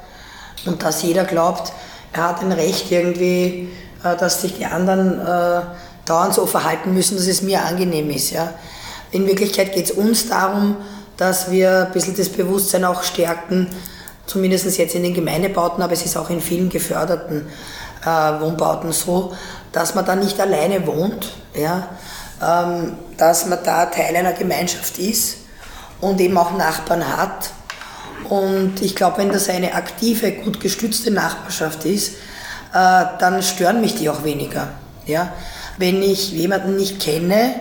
Und 0.66 0.82
dass 0.82 1.04
jeder 1.04 1.24
glaubt, 1.24 1.72
er 2.12 2.30
hat 2.30 2.42
ein 2.42 2.52
Recht 2.52 2.92
irgendwie, 2.92 3.70
äh, 4.04 4.18
dass 4.18 4.42
sich 4.42 4.58
die 4.58 4.66
anderen 4.66 5.20
äh, 5.20 5.62
dauernd 6.06 6.34
so 6.34 6.48
verhalten 6.48 6.96
müssen, 6.96 7.18
dass 7.18 7.28
es 7.28 7.44
mir 7.44 7.64
angenehm 7.64 8.10
ist. 8.10 8.32
Ja. 8.32 8.52
In 9.12 9.28
Wirklichkeit 9.28 9.74
geht 9.74 9.86
es 9.86 9.92
uns 9.92 10.28
darum, 10.28 10.78
dass 11.18 11.52
wir 11.52 11.86
ein 11.86 11.92
bisschen 11.92 12.18
das 12.18 12.30
Bewusstsein 12.30 12.84
auch 12.84 13.04
stärken, 13.04 13.68
zumindest 14.26 14.76
jetzt 14.80 14.96
in 14.96 15.04
den 15.04 15.14
Gemeindebauten, 15.14 15.84
aber 15.84 15.94
es 15.94 16.04
ist 16.04 16.18
auch 16.18 16.32
in 16.32 16.42
vielen 16.42 16.70
geförderten 16.70 17.46
äh, 18.04 18.08
Wohnbauten 18.08 18.92
so, 18.92 19.34
dass 19.72 19.94
man 19.94 20.04
da 20.04 20.16
nicht 20.16 20.40
alleine 20.42 20.88
wohnt, 20.88 21.32
ja, 21.54 21.90
ähm, 22.42 22.94
dass 23.18 23.46
man 23.46 23.60
da 23.64 23.86
Teil 23.86 24.16
einer 24.16 24.34
Gemeinschaft 24.34 24.98
ist 24.98 25.45
und 26.02 26.20
eben 26.22 26.38
auch 26.38 26.58
Nachbarn 26.58 27.06
hat. 27.18 27.52
Und 28.30 28.82
ich 28.82 28.96
glaube, 28.96 29.20
wenn 29.20 29.32
das 29.32 29.50
eine 29.50 29.74
aktive, 29.76 30.32
gut 30.32 30.60
gestützte 30.60 31.12
Nachbarschaft 31.12 31.86
ist, 31.86 32.16
äh, 32.74 33.06
dann 33.20 33.42
stören 33.44 33.82
mich 33.82 33.96
die 33.96 34.10
auch 34.10 34.24
weniger. 34.24 34.70
Ja? 35.06 35.34
Wenn 35.78 36.02
ich 36.02 36.32
jemanden 36.32 36.76
nicht 36.76 37.00
kenne, 37.00 37.56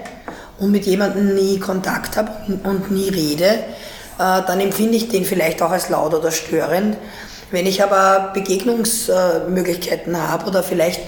und 0.58 0.70
mit 0.70 0.86
jemandem 0.86 1.34
nie 1.34 1.58
Kontakt 1.58 2.16
habe 2.16 2.30
und 2.64 2.90
nie 2.90 3.08
rede, 3.08 3.44
äh, 3.46 3.58
dann 4.18 4.60
empfinde 4.60 4.96
ich 4.96 5.08
den 5.08 5.24
vielleicht 5.24 5.62
auch 5.62 5.70
als 5.70 5.88
laut 5.88 6.14
oder 6.14 6.30
störend. 6.30 6.96
Wenn 7.50 7.66
ich 7.66 7.82
aber 7.82 8.30
Begegnungsmöglichkeiten 8.34 10.16
habe 10.16 10.46
oder 10.46 10.62
vielleicht 10.62 11.00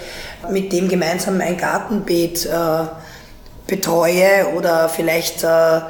mit 0.50 0.72
dem 0.72 0.88
gemeinsam 0.88 1.40
ein 1.40 1.56
Gartenbeet 1.56 2.46
äh, 2.46 2.86
betreue 3.66 4.48
oder 4.56 4.88
vielleicht 4.88 5.42
äh, 5.42 5.80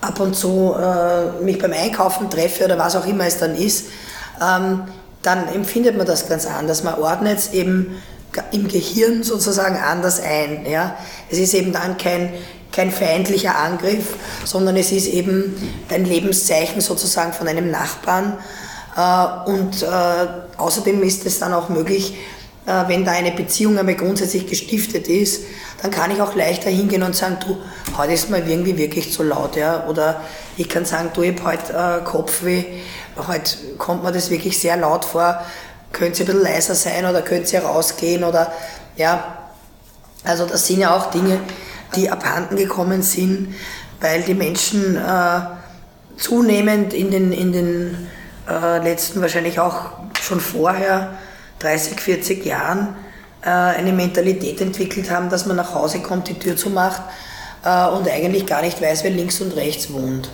ab 0.00 0.20
und 0.20 0.34
zu 0.34 0.74
mich 1.42 1.58
beim 1.58 1.72
Einkaufen 1.72 2.30
treffe 2.30 2.64
oder 2.64 2.78
was 2.78 2.94
auch 2.94 3.06
immer 3.06 3.26
es 3.26 3.38
dann 3.38 3.56
ist, 3.56 3.86
ähm, 4.40 4.82
dann 5.22 5.48
empfindet 5.48 5.96
man 5.96 6.06
das 6.06 6.28
ganz 6.28 6.46
anders. 6.46 6.84
Man 6.84 6.94
ordnet 6.94 7.38
es 7.38 7.52
eben 7.52 8.00
im 8.52 8.68
Gehirn 8.68 9.22
sozusagen 9.24 9.76
anders 9.76 10.20
ein. 10.20 10.66
Ja? 10.66 10.96
Es 11.30 11.38
ist 11.38 11.54
eben 11.54 11.72
dann 11.72 11.98
kein 11.98 12.32
kein 12.70 12.90
feindlicher 12.90 13.56
Angriff, 13.56 14.16
sondern 14.44 14.76
es 14.76 14.92
ist 14.92 15.06
eben 15.06 15.56
ein 15.88 16.04
Lebenszeichen 16.04 16.80
sozusagen 16.80 17.32
von 17.32 17.48
einem 17.48 17.70
Nachbarn. 17.70 18.38
Äh, 18.96 19.50
und 19.50 19.82
äh, 19.82 19.86
außerdem 20.56 21.02
ist 21.02 21.26
es 21.26 21.38
dann 21.38 21.52
auch 21.54 21.68
möglich, 21.68 22.14
äh, 22.14 22.16
wenn 22.86 23.04
da 23.04 23.12
eine 23.12 23.32
Beziehung 23.32 23.78
einmal 23.78 23.94
grundsätzlich 23.94 24.46
gestiftet 24.46 25.08
ist, 25.08 25.44
dann 25.80 25.90
kann 25.90 26.10
ich 26.10 26.20
auch 26.20 26.34
leichter 26.34 26.70
hingehen 26.70 27.02
und 27.02 27.16
sagen, 27.16 27.38
du, 27.46 27.56
heute 27.96 28.12
ist 28.12 28.30
mal 28.30 28.46
irgendwie 28.46 28.76
wirklich 28.76 29.12
zu 29.12 29.22
laut. 29.22 29.56
Ja? 29.56 29.86
Oder 29.86 30.20
ich 30.56 30.68
kann 30.68 30.84
sagen, 30.84 31.10
du, 31.14 31.22
ich 31.22 31.40
habe 31.40 31.52
heute 31.52 32.02
Kopfweh, 32.04 32.64
heute 33.26 33.56
kommt 33.78 34.04
mir 34.04 34.12
das 34.12 34.30
wirklich 34.30 34.58
sehr 34.58 34.76
laut 34.76 35.04
vor, 35.04 35.40
könnt 35.92 36.18
ihr 36.18 36.24
ein 36.24 36.26
bisschen 36.26 36.42
leiser 36.42 36.74
sein 36.74 37.06
oder 37.06 37.22
könnt 37.22 37.52
ihr 37.52 37.60
rausgehen 37.60 38.24
oder 38.24 38.52
ja. 38.96 39.38
Also 40.24 40.46
das 40.46 40.66
sind 40.66 40.80
ja 40.80 40.94
auch 40.94 41.10
Dinge, 41.10 41.40
die 41.96 42.10
abhanden 42.10 42.56
gekommen 42.56 43.02
sind, 43.02 43.54
weil 44.00 44.22
die 44.22 44.34
Menschen 44.34 44.96
äh, 44.96 45.40
zunehmend 46.16 46.92
in 46.92 47.10
den, 47.10 47.32
in 47.32 47.52
den 47.52 48.08
äh, 48.48 48.78
letzten, 48.82 49.20
wahrscheinlich 49.20 49.58
auch 49.58 49.92
schon 50.20 50.40
vorher, 50.40 51.16
30, 51.60 52.00
40 52.00 52.44
Jahren, 52.44 52.96
äh, 53.42 53.48
eine 53.48 53.92
Mentalität 53.92 54.60
entwickelt 54.60 55.10
haben, 55.10 55.30
dass 55.30 55.46
man 55.46 55.56
nach 55.56 55.74
Hause 55.74 56.00
kommt, 56.00 56.28
die 56.28 56.38
Tür 56.38 56.56
zumacht 56.56 57.02
äh, 57.64 57.86
und 57.88 58.08
eigentlich 58.08 58.46
gar 58.46 58.62
nicht 58.62 58.80
weiß, 58.80 59.04
wer 59.04 59.10
links 59.10 59.40
und 59.40 59.56
rechts 59.56 59.92
wohnt. 59.92 60.30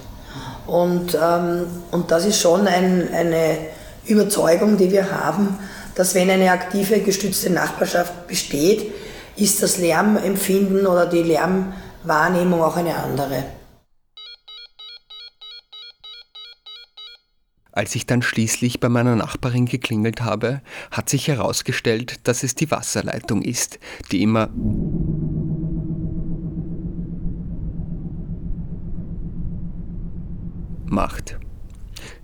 Und, 0.67 1.19
ähm, 1.21 1.67
und 1.91 2.11
das 2.11 2.25
ist 2.25 2.41
schon 2.41 2.67
ein, 2.67 3.13
eine 3.13 3.59
Überzeugung, 4.07 4.77
die 4.77 4.91
wir 4.91 5.11
haben, 5.11 5.59
dass 5.95 6.15
wenn 6.15 6.31
eine 6.31 6.51
aktive, 6.51 7.01
gestützte 7.01 7.51
Nachbarschaft 7.51 8.27
besteht, 8.27 8.93
ist 9.37 9.63
das 9.63 9.79
Lärmempfinden 9.79 10.87
oder 10.87 11.07
die 11.07 11.23
Lärmwahrnehmung 11.23 12.63
auch 12.63 12.77
eine 12.77 12.97
andere. 12.97 13.45
Als 17.77 17.97
ich 17.97 18.07
dann 18.07 18.23
schließlich 18.23 18.79
bei 18.79 18.89
meiner 18.89 19.17
Nachbarin 19.17 19.67
geklingelt 19.67 20.21
habe, 20.21 20.63
hat 20.93 21.09
sich 21.09 21.27
herausgestellt, 21.27 22.21
dass 22.23 22.45
es 22.45 22.55
die 22.55 22.71
Wasserleitung 22.71 23.43
ist, 23.43 23.81
die 24.13 24.23
immer 24.23 24.49
macht. 30.87 31.37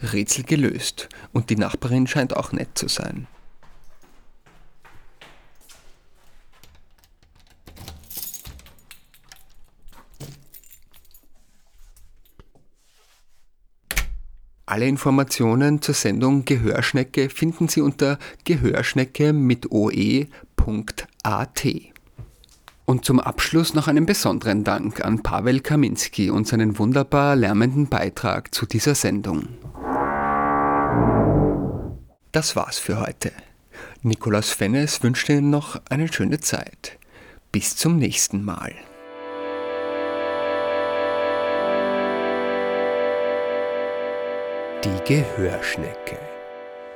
Rätsel 0.01 0.45
gelöst 0.45 1.09
und 1.33 1.51
die 1.51 1.57
Nachbarin 1.57 2.07
scheint 2.07 2.37
auch 2.37 2.53
nett 2.53 2.79
zu 2.79 2.87
sein. 2.87 3.27
Alle 14.71 14.87
Informationen 14.87 15.83
zur 15.83 15.97
Sendung 15.97 16.45
Gehörschnecke 16.45 17.29
finden 17.29 17.67
Sie 17.67 17.81
unter 17.81 18.21
gehörschnecke 18.45 19.33
mit 19.33 19.73
oe.at. 19.73 21.67
Und 22.85 23.05
zum 23.05 23.19
Abschluss 23.19 23.75
noch 23.75 23.89
einen 23.89 24.07
besonderen 24.07 24.63
Dank 24.63 25.05
an 25.05 25.25
Pavel 25.25 25.59
Kaminski 25.59 26.31
und 26.31 26.47
seinen 26.47 26.79
wunderbar 26.79 27.35
lärmenden 27.35 27.89
Beitrag 27.89 28.55
zu 28.55 28.65
dieser 28.65 28.95
Sendung. 28.95 29.49
Das 32.31 32.55
war's 32.55 32.79
für 32.79 33.01
heute. 33.01 33.33
Nikolaus 34.03 34.51
Fennes 34.51 35.03
wünscht 35.03 35.29
Ihnen 35.31 35.51
noch 35.51 35.81
eine 35.91 36.13
schöne 36.13 36.39
Zeit. 36.39 36.97
Bis 37.51 37.75
zum 37.75 37.97
nächsten 37.97 38.45
Mal. 38.45 38.73
Die 44.83 45.05
Gehörschnecke. 45.05 46.17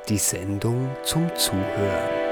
Die 0.09 0.17
Sendung 0.17 0.89
zum 1.03 1.29
Zuhören. 1.37 2.24